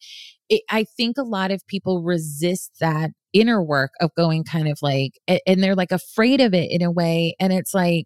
[0.50, 4.78] it, I think a lot of people resist that inner work of going kind of
[4.82, 7.36] like, and they're like afraid of it in a way.
[7.40, 8.06] And it's like,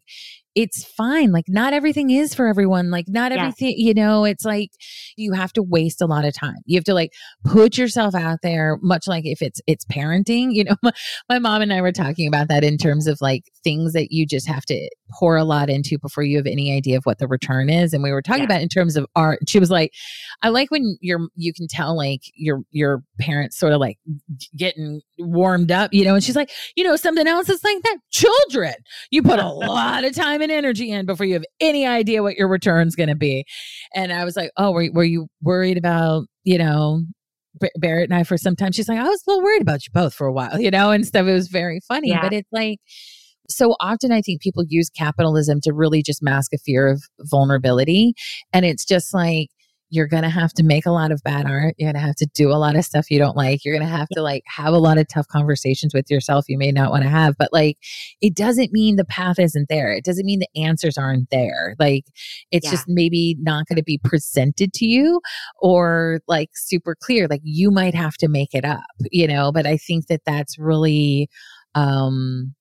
[0.55, 1.31] it's fine.
[1.31, 2.89] Like, not everything is for everyone.
[2.89, 3.39] Like, not yeah.
[3.39, 4.71] everything, you know, it's like
[5.15, 6.57] you have to waste a lot of time.
[6.65, 7.11] You have to like
[7.45, 10.53] put yourself out there, much like if it's it's parenting.
[10.53, 10.91] You know, my,
[11.29, 14.25] my mom and I were talking about that in terms of like things that you
[14.25, 17.27] just have to pour a lot into before you have any idea of what the
[17.27, 17.93] return is.
[17.93, 18.45] And we were talking yeah.
[18.45, 19.39] about in terms of art.
[19.47, 19.93] She was like,
[20.41, 23.97] I like when you're you can tell like your your parents sort of like
[24.55, 27.97] getting warmed up, you know, and she's like, you know, something else is like that.
[28.11, 28.75] Children,
[29.11, 32.35] you put a lot of time and energy in before you have any idea what
[32.35, 33.45] your return's going to be.
[33.93, 37.03] And I was like, oh, were, were you worried about, you know,
[37.77, 38.71] Barrett and I for some time?
[38.71, 40.91] She's like, I was a little worried about you both for a while, you know,
[40.91, 41.25] and stuff.
[41.27, 42.21] It was very funny, yeah.
[42.21, 42.79] but it's like,
[43.49, 48.13] so often I think people use capitalism to really just mask a fear of vulnerability.
[48.53, 49.49] And it's just like,
[49.89, 51.73] you're going to have to make a lot of bad art.
[51.77, 53.63] You're going to have to do a lot of stuff you don't like.
[53.63, 56.57] You're going to have to like have a lot of tough conversations with yourself you
[56.57, 57.35] may not want to have.
[57.37, 57.77] But like,
[58.19, 59.93] it doesn't mean the path isn't there.
[59.93, 61.73] It doesn't mean the answers aren't there.
[61.79, 62.03] Like,
[62.51, 62.71] it's yeah.
[62.71, 65.21] just maybe not going to be presented to you
[65.61, 67.27] or like super clear.
[67.29, 69.53] Like, you might have to make it up, you know?
[69.53, 71.29] But I think that that's really,
[71.75, 72.53] um,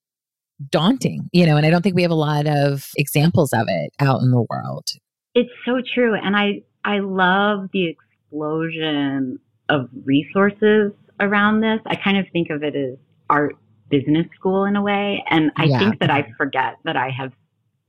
[0.70, 3.92] daunting, you know, and I don't think we have a lot of examples of it
[4.00, 4.88] out in the world.
[5.34, 6.14] It's so true.
[6.14, 9.38] And I, I love the explosion
[9.68, 11.80] of resources around this.
[11.86, 12.96] I kind of think of it as
[13.28, 13.56] art
[13.90, 15.22] business school in a way.
[15.30, 15.78] And I yeah.
[15.78, 17.32] think that I forget that I have,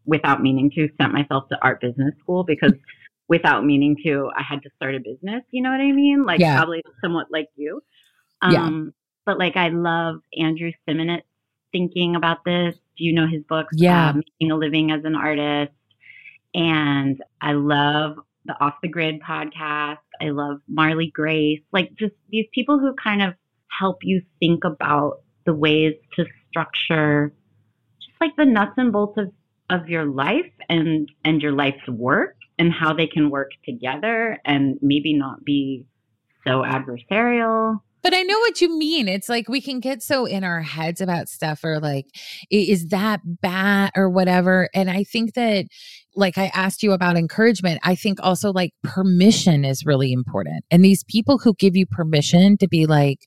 [0.06, 2.74] without meaning to, sent myself to art business school because
[3.30, 5.44] without meaning to, I had to start a business.
[5.52, 6.26] You know what I mean?
[6.26, 6.58] Like yeah.
[6.58, 7.82] probably somewhat like you.
[8.42, 8.92] Um, yeah.
[9.26, 11.26] But like I love Andrew Simonet's
[11.78, 12.76] thinking about this.
[12.98, 13.74] Do you know his books?
[13.74, 14.10] Yeah.
[14.10, 15.74] Um, Making a Living as an Artist.
[16.54, 19.98] And I love the Off the Grid podcast.
[20.20, 23.34] I love Marlee Grace, like just these people who kind of
[23.80, 27.34] help you think about the ways to structure
[28.00, 29.32] just like the nuts and bolts of,
[29.70, 34.80] of your life and, and your life's work and how they can work together and
[34.82, 35.86] maybe not be
[36.46, 39.10] so adversarial but I know what you mean.
[39.10, 42.06] It's like we can get so in our heads about stuff or like,
[42.50, 44.70] is that bad or whatever.
[44.74, 45.66] And I think that,
[46.16, 50.64] like I asked you about encouragement, I think also like permission is really important.
[50.72, 53.20] And these people who give you permission to be like,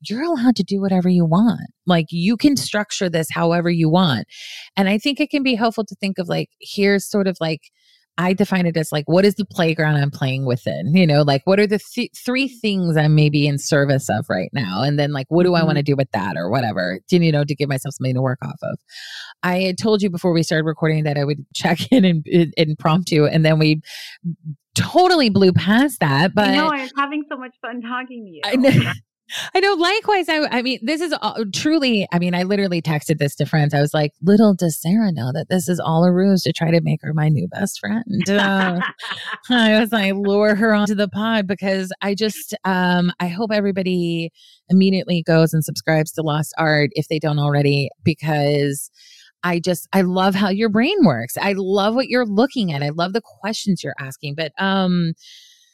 [0.00, 1.70] you're allowed to do whatever you want.
[1.86, 4.26] Like you can structure this however you want.
[4.76, 7.60] And I think it can be helpful to think of like, here's sort of like,
[8.16, 10.94] I define it as like, what is the playground I'm playing within?
[10.94, 14.50] You know, like what are the th- three things I'm maybe in service of right
[14.52, 14.82] now?
[14.82, 15.92] And then like, what do I want to mm-hmm.
[15.92, 18.78] do with that or whatever, you know, to give myself something to work off of.
[19.42, 22.78] I had told you before we started recording that I would check in and, and
[22.78, 23.26] prompt you.
[23.26, 23.80] And then we
[24.74, 26.34] totally blew past that.
[26.34, 28.40] But I know I was having so much fun talking to you.
[28.44, 28.92] I know.
[29.54, 29.72] I know.
[29.74, 32.06] Likewise, I, I mean, this is all, truly.
[32.12, 33.72] I mean, I literally texted this to friends.
[33.72, 36.70] I was like, "Little does Sarah know that this is all a ruse to try
[36.70, 38.80] to make her my new best friend." Uh,
[39.50, 44.30] I was like, lure her onto the pod because I just, um, I hope everybody
[44.68, 48.90] immediately goes and subscribes to Lost Art if they don't already, because
[49.42, 51.36] I just, I love how your brain works.
[51.36, 52.82] I love what you're looking at.
[52.82, 54.34] I love the questions you're asking.
[54.36, 55.12] But, um,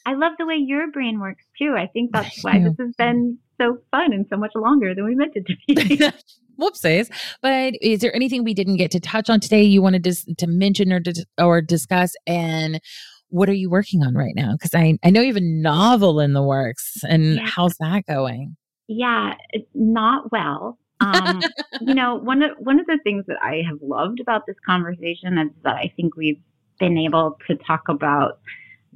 [0.06, 1.74] I love the way your brain works too.
[1.76, 5.14] I think that's why this has been so fun and so much longer than we
[5.14, 6.10] meant it to be.
[6.60, 7.10] Whoopsies.
[7.42, 10.46] But is there anything we didn't get to touch on today you wanted to, to
[10.46, 12.14] mention or, to, or discuss?
[12.26, 12.80] And
[13.28, 14.52] what are you working on right now?
[14.52, 16.98] Because I, I know you have a novel in the works.
[17.08, 17.46] And yeah.
[17.46, 18.56] how's that going?
[18.88, 19.34] Yeah,
[19.74, 20.78] not well.
[21.00, 21.40] Um,
[21.80, 25.38] you know, one of one of the things that I have loved about this conversation
[25.38, 26.40] is that I think we've
[26.78, 28.40] been able to talk about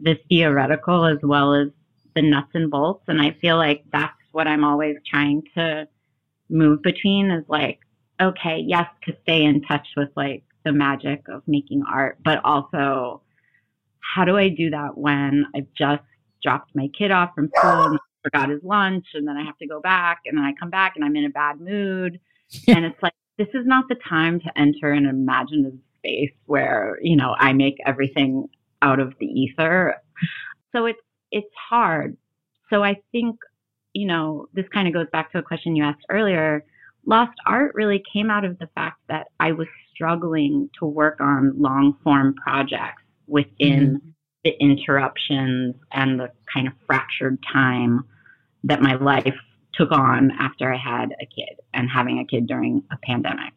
[0.01, 1.69] the theoretical as well as
[2.15, 3.05] the nuts and bolts.
[3.09, 5.89] And I feel like that's what I'm always trying to
[6.49, 7.81] move between is like,
[8.21, 13.23] okay, yes, to stay in touch with like the magic of making art, but also
[14.01, 16.03] how do I do that when I've just
[16.43, 19.67] dropped my kid off from school and forgot his lunch and then I have to
[19.67, 22.21] go back and then I come back and I'm in a bad mood.
[22.69, 27.17] and it's like, this is not the time to enter an imaginative space where, you
[27.17, 28.49] know, I make everything
[28.83, 29.97] out of the ether.
[30.73, 31.01] So it's
[31.35, 32.16] it's hard.
[32.70, 33.37] So I think,
[33.93, 36.64] you know, this kind of goes back to a question you asked earlier.
[37.05, 41.61] Lost art really came out of the fact that I was struggling to work on
[41.61, 44.09] long form projects within mm-hmm.
[44.45, 48.05] the interruptions and the kind of fractured time
[48.62, 49.35] that my life
[49.74, 53.53] took on after I had a kid and having a kid during a pandemic.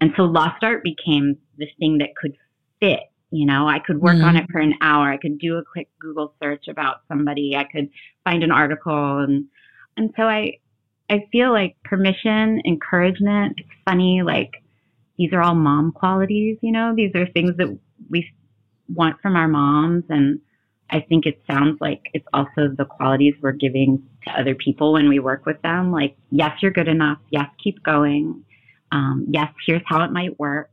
[0.00, 2.36] And so Lost Art became this thing that could
[2.80, 3.00] fit
[3.36, 4.24] you know, I could work mm-hmm.
[4.24, 5.12] on it for an hour.
[5.12, 7.54] I could do a quick Google search about somebody.
[7.54, 7.90] I could
[8.24, 9.46] find an article and
[9.96, 10.58] and so I
[11.10, 14.50] I feel like permission, encouragement, it's funny, like
[15.18, 17.78] these are all mom qualities, you know, these are things that
[18.10, 18.26] we
[18.88, 20.40] want from our moms and
[20.88, 25.08] I think it sounds like it's also the qualities we're giving to other people when
[25.08, 25.90] we work with them.
[25.90, 27.18] Like, yes, you're good enough.
[27.30, 28.44] Yes, keep going.
[28.92, 30.70] Um, yes, here's how it might work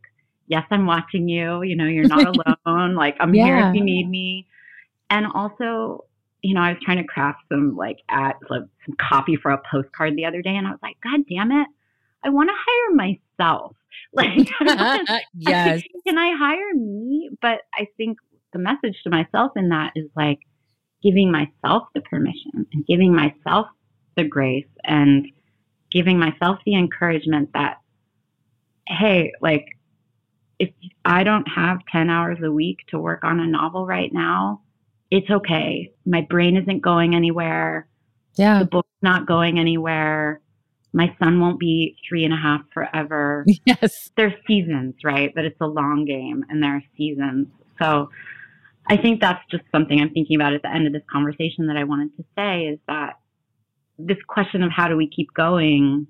[0.54, 1.64] yes, I'm watching you.
[1.64, 2.94] You know, you're not alone.
[2.94, 3.46] like, I'm yeah.
[3.46, 4.48] here if you need me.
[5.10, 6.06] And also,
[6.44, 9.62] you know, I was trying to craft some like at like, some copy for a
[9.72, 11.68] postcard the other day, and I was like, God damn it,
[12.24, 13.76] I want to hire myself.
[14.16, 14.48] Like,
[15.34, 17.30] yes, can I hire me?
[17.42, 18.18] But I think
[18.52, 20.40] the message to myself in that is like
[21.02, 23.68] giving myself the permission and giving myself
[24.16, 25.28] the grace and
[25.92, 27.78] giving myself the encouragement that,
[28.88, 29.66] hey, like
[30.64, 30.74] if
[31.06, 34.62] I don't have 10 hours a week to work on a novel right now,
[35.12, 35.92] it's okay.
[36.06, 37.88] My brain isn't going anywhere.
[38.36, 38.60] Yeah.
[38.60, 40.42] The book's not going anywhere.
[40.94, 43.46] My son won't be three and a half forever.
[43.66, 44.10] Yes.
[44.16, 45.32] There's seasons, right?
[45.36, 47.48] But it's a long game and there are seasons.
[47.82, 48.10] So
[48.88, 51.78] I think that's just something I'm thinking about at the end of this conversation that
[51.78, 53.20] I wanted to say is that
[53.98, 56.08] this question of how do we keep going,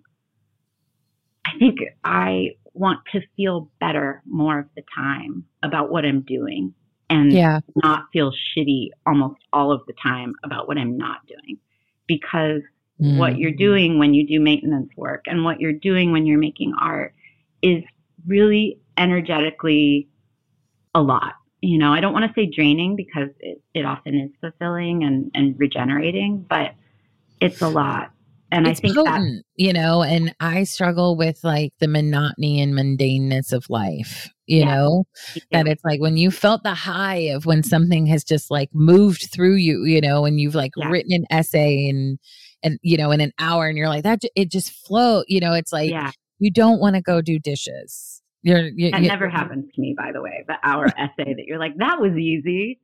[1.45, 6.73] I think I want to feel better more of the time about what I'm doing
[7.09, 7.59] and yeah.
[7.75, 11.59] not feel shitty almost all of the time about what I'm not doing.
[12.07, 12.61] Because
[12.99, 13.17] mm.
[13.17, 16.73] what you're doing when you do maintenance work and what you're doing when you're making
[16.81, 17.13] art
[17.61, 17.83] is
[18.25, 20.09] really energetically
[20.95, 21.33] a lot.
[21.61, 25.31] You know, I don't want to say draining because it, it often is fulfilling and,
[25.33, 26.73] and regenerating, but
[27.39, 28.11] it's a lot
[28.53, 32.61] and it's I think potent, that, you know, and I struggle with like the monotony
[32.61, 35.03] and mundaneness of life, you yeah, know,
[35.51, 39.29] that it's like when you felt the high of when something has just like moved
[39.33, 40.89] through you, you know, and you've like yeah.
[40.89, 42.19] written an essay and,
[42.61, 45.53] and, you know, in an hour and you're like, that, it just flow, you know,
[45.53, 46.11] it's like, yeah.
[46.39, 50.11] you don't want to go do dishes you're, you're, that never happens to me, by
[50.11, 50.43] the way.
[50.47, 52.79] The hour essay that you're like, that was easy.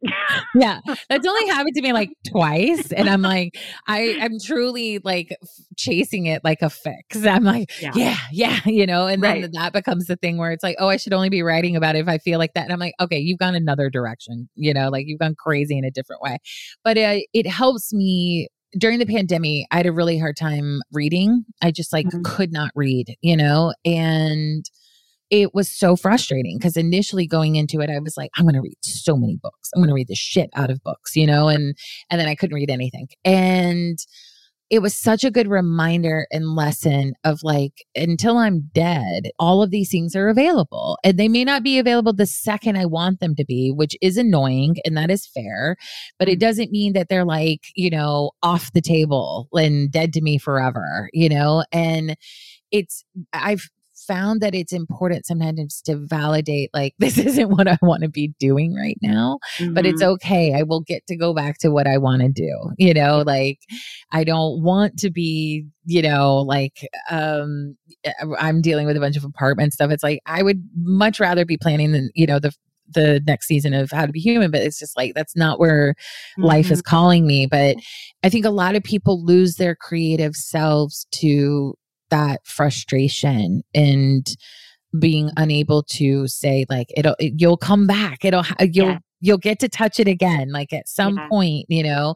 [0.55, 0.79] yeah,
[1.09, 5.35] that's only happened to me like twice, and I'm like, I I'm truly like
[5.77, 7.25] chasing it like a fix.
[7.25, 9.41] I'm like, yeah, yeah, yeah you know, and right.
[9.41, 11.95] then that becomes the thing where it's like, oh, I should only be writing about
[11.95, 14.73] it if I feel like that, and I'm like, okay, you've gone another direction, you
[14.73, 16.37] know, like you've gone crazy in a different way,
[16.85, 18.47] but uh, it helps me
[18.77, 21.43] during the pandemic, I had a really hard time reading.
[21.61, 22.21] I just like mm-hmm.
[22.23, 24.63] could not read, you know, and
[25.29, 28.61] it was so frustrating because initially going into it, I was like, I'm going to
[28.61, 29.69] read so many books.
[29.73, 31.77] I'm going to read the shit out of books, you know, and
[32.09, 33.07] and then I couldn't read anything.
[33.23, 33.97] And
[34.69, 39.71] it was such a good reminder and lesson of like until I'm dead, all of
[39.71, 40.99] these things are available.
[41.03, 44.15] And they may not be available the second I want them to be, which is
[44.15, 45.75] annoying and that is fair,
[46.19, 46.41] but it mm.
[46.41, 51.09] doesn't mean that they're like, you know, off the table and dead to me forever,
[51.13, 51.63] you know?
[51.71, 52.15] And
[52.71, 53.03] it's
[53.33, 53.69] I've
[54.09, 58.33] found that it's important sometimes to validate like this isn't what I want to be
[58.39, 59.73] doing right now, mm-hmm.
[59.73, 60.13] but it's mm-hmm.
[60.13, 60.53] okay.
[60.55, 62.51] I will get to go back to what I want to do.
[62.77, 63.59] You know, like
[64.11, 67.77] I don't want to be, you know, like um
[68.37, 69.91] I'm dealing with a bunch of apartment stuff.
[69.91, 72.51] It's like I would much rather be planning than, you know, the
[72.91, 75.93] the next season of How to Be Human, but it's just like that's not where
[75.93, 76.43] mm-hmm.
[76.43, 76.89] life is mm-hmm.
[76.89, 77.45] calling me.
[77.45, 77.77] But
[78.23, 81.75] I think a lot of people lose their creative selves to
[82.09, 84.35] that frustration and
[84.97, 88.99] being unable to say like it'll it, you'll come back it'll you'll yeah.
[89.21, 91.27] You'll get to touch it again like at some yeah.
[91.27, 92.15] point you know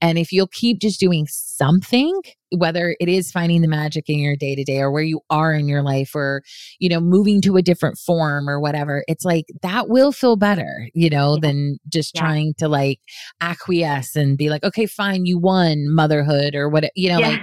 [0.00, 2.20] and if you'll keep just doing something
[2.56, 5.52] whether it is finding the magic in your day to day or where you are
[5.52, 6.42] in your life or
[6.78, 10.88] you know moving to a different form or whatever it's like that will feel better
[10.94, 11.40] you know yeah.
[11.40, 13.00] than just trying to like
[13.40, 17.40] acquiesce and be like okay fine you won motherhood or what you know like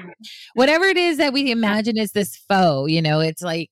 [0.53, 3.71] whatever it is that we imagine is this foe you know it's like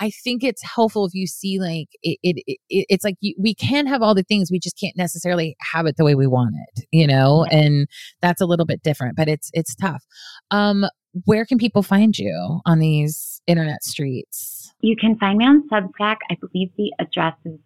[0.00, 3.54] I think it's helpful if you see like it, it, it it's like you, we
[3.54, 6.54] can have all the things we just can't necessarily have it the way we want
[6.68, 7.58] it, you know, yeah.
[7.58, 7.86] and
[8.22, 10.02] that's a little bit different, but it's it's tough.
[10.50, 10.86] Um,
[11.24, 14.72] where can people find you on these internet streets?
[14.80, 16.16] You can find me on Substack.
[16.30, 17.58] I believe the address is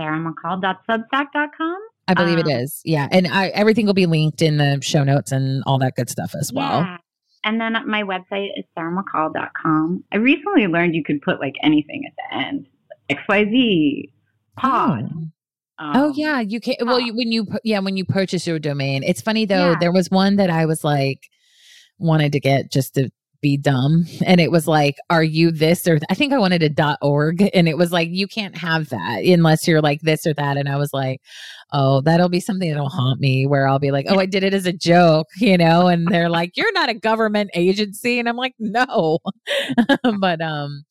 [0.00, 1.76] sarahmccoll.substack.com.
[2.06, 2.80] I believe um, it is.
[2.84, 3.08] Yeah.
[3.10, 6.34] And I, everything will be linked in the show notes and all that good stuff
[6.38, 6.80] as well.
[6.80, 6.96] Yeah.
[7.44, 10.04] And then my website is sarahmccoll.com.
[10.12, 12.66] I recently learned you could put like anything at the end,
[13.10, 14.10] XYZ,
[14.56, 15.10] pod.
[15.12, 15.28] Oh.
[15.76, 16.76] Um, oh yeah, you can.
[16.80, 19.72] Well, you, when you yeah when you purchase your domain, it's funny though.
[19.72, 19.76] Yeah.
[19.80, 21.28] There was one that I was like
[21.98, 23.10] wanted to get just to
[23.42, 26.06] be dumb, and it was like, "Are you this or?" Th-?
[26.08, 29.24] I think I wanted a dot .org, and it was like, "You can't have that
[29.24, 31.20] unless you're like this or that." And I was like,
[31.74, 34.54] oh, that'll be something that'll haunt me where I'll be like, oh, I did it
[34.54, 38.18] as a joke, you know, and they're like, you're not a government agency.
[38.18, 39.18] And I'm like, no.
[40.20, 40.84] but um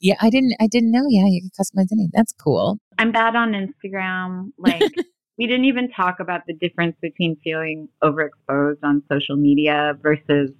[0.00, 1.04] yeah, I didn't I didn't know.
[1.08, 2.10] Yeah, you can customize anything.
[2.12, 2.78] That's cool.
[2.98, 4.50] I'm bad on Instagram.
[4.58, 4.82] Like
[5.38, 10.50] we didn't even talk about the difference between feeling overexposed on social media versus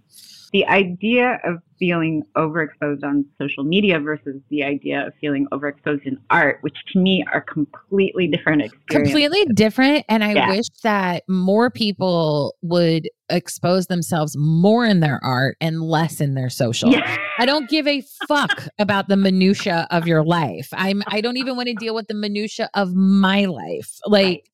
[0.55, 6.16] the idea of feeling overexposed on social media versus the idea of feeling overexposed in
[6.30, 9.12] art, which to me are completely different experiences.
[9.12, 10.05] Completely different.
[10.09, 10.50] And I yeah.
[10.50, 16.50] wish that more people would expose themselves more in their art and less in their
[16.50, 16.88] social.
[16.90, 17.16] Yeah.
[17.38, 20.68] I don't give a fuck about the minutia of your life.
[20.72, 23.98] I'm I don't even want to deal with the minutia of my life.
[24.07, 24.48] Like right.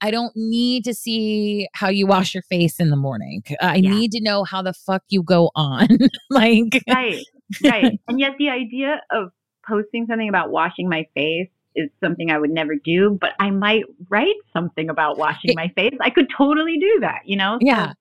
[0.00, 3.42] I don't need to see how you wash your face in the morning.
[3.60, 3.90] I yeah.
[3.90, 5.88] need to know how the fuck you go on.
[6.30, 7.24] like Right.
[7.64, 8.00] Right.
[8.08, 9.30] and yet the idea of
[9.66, 13.84] posting something about washing my face is something I would never do, but I might
[14.08, 15.94] write something about washing my face.
[16.00, 17.58] I could totally do that, you know?
[17.60, 17.92] Yeah.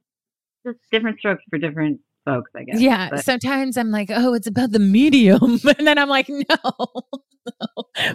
[0.64, 2.80] So just different strokes for different folks, I guess.
[2.80, 3.10] Yeah.
[3.12, 3.26] But.
[3.26, 5.60] Sometimes I'm like, oh, it's about the medium.
[5.78, 6.86] and then I'm like, no,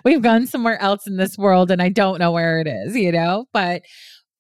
[0.05, 3.13] we've gone somewhere else in this world and I don't know where it is, you
[3.13, 3.47] know?
[3.53, 3.83] But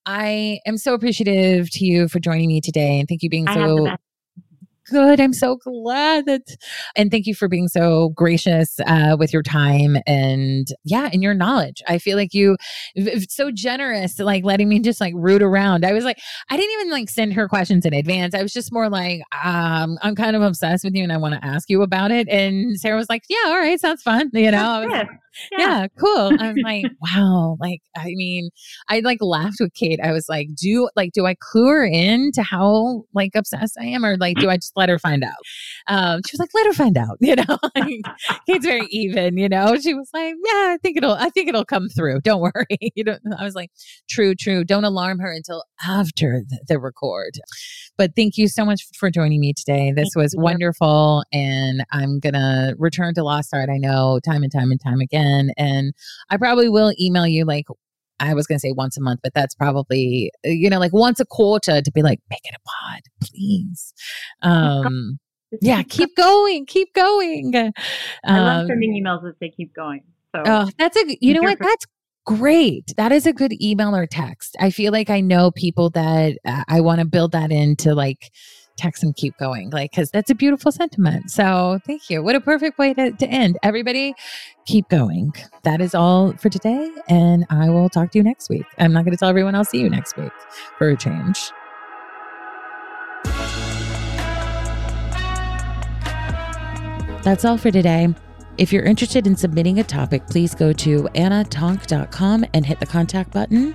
[0.06, 3.96] I am so appreciative to you for joining me today and thank you being so
[4.90, 5.20] good.
[5.20, 6.42] I'm so glad that,
[6.96, 11.32] and thank you for being so gracious uh, with your time and yeah, and your
[11.32, 11.80] knowledge.
[11.86, 12.56] I feel like you
[13.28, 15.84] so generous, like letting me just like root around.
[15.84, 16.18] I was like,
[16.50, 18.34] I didn't even like send her questions in advance.
[18.34, 21.34] I was just more like, um, I'm kind of obsessed with you and I want
[21.34, 22.28] to ask you about it.
[22.28, 24.30] And Sarah was like, yeah, all right, sounds fun.
[24.32, 25.04] You know,
[25.52, 25.58] yeah.
[25.58, 26.32] yeah, cool.
[26.38, 27.56] I'm like, wow.
[27.60, 28.50] Like, I mean,
[28.88, 30.00] I like laughed with Kate.
[30.02, 33.86] I was like, do like, do I clue her in to how like obsessed I
[33.86, 35.34] am, or like, do I just let her find out?
[35.88, 37.18] Um, she was like, let her find out.
[37.30, 38.00] You know, like,
[38.44, 39.36] Kate's very even.
[39.36, 42.22] You know, she was like, yeah, I think it'll, I think it'll come through.
[42.22, 42.66] Don't worry.
[42.96, 43.70] you know, I was like,
[44.08, 44.64] true, true.
[44.64, 47.38] Don't alarm her until after the, the record.
[48.00, 49.92] But thank you so much for joining me today.
[49.94, 53.68] This was wonderful, and I'm gonna return to Lost Art.
[53.68, 55.50] I know time and time and time again.
[55.58, 55.92] And
[56.30, 57.66] I probably will email you like
[58.18, 61.20] I was going to say once a month, but that's probably, you know, like once
[61.20, 63.92] a quarter to be like, make it a pod, please.
[64.40, 65.18] Um,
[65.60, 67.54] yeah, keep going, keep going.
[67.54, 67.72] Um,
[68.24, 70.04] I love um, sending emails that say keep going.
[70.34, 71.58] So oh, that's a, you know what?
[71.58, 71.84] That's
[72.36, 72.94] great.
[72.96, 74.54] That is a good email or text.
[74.60, 78.30] I feel like I know people that uh, I want to build that into like
[78.76, 81.28] text and keep going, like, because that's a beautiful sentiment.
[81.28, 82.22] So thank you.
[82.22, 83.58] What a perfect way to, to end.
[83.64, 84.14] Everybody,
[84.64, 85.32] keep going.
[85.64, 86.88] That is all for today.
[87.08, 88.64] And I will talk to you next week.
[88.78, 90.30] I'm not going to tell everyone I'll see you next week
[90.78, 91.50] for a change.
[97.24, 98.14] That's all for today.
[98.60, 103.32] If you're interested in submitting a topic, please go to annatoonk.com and hit the contact
[103.32, 103.74] button.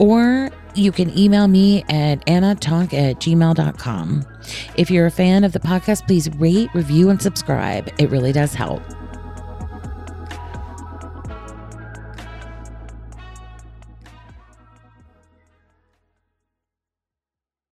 [0.00, 4.26] Or you can email me at annatoonk at gmail.com.
[4.74, 7.88] If you're a fan of the podcast, please rate, review, and subscribe.
[7.98, 8.82] It really does help.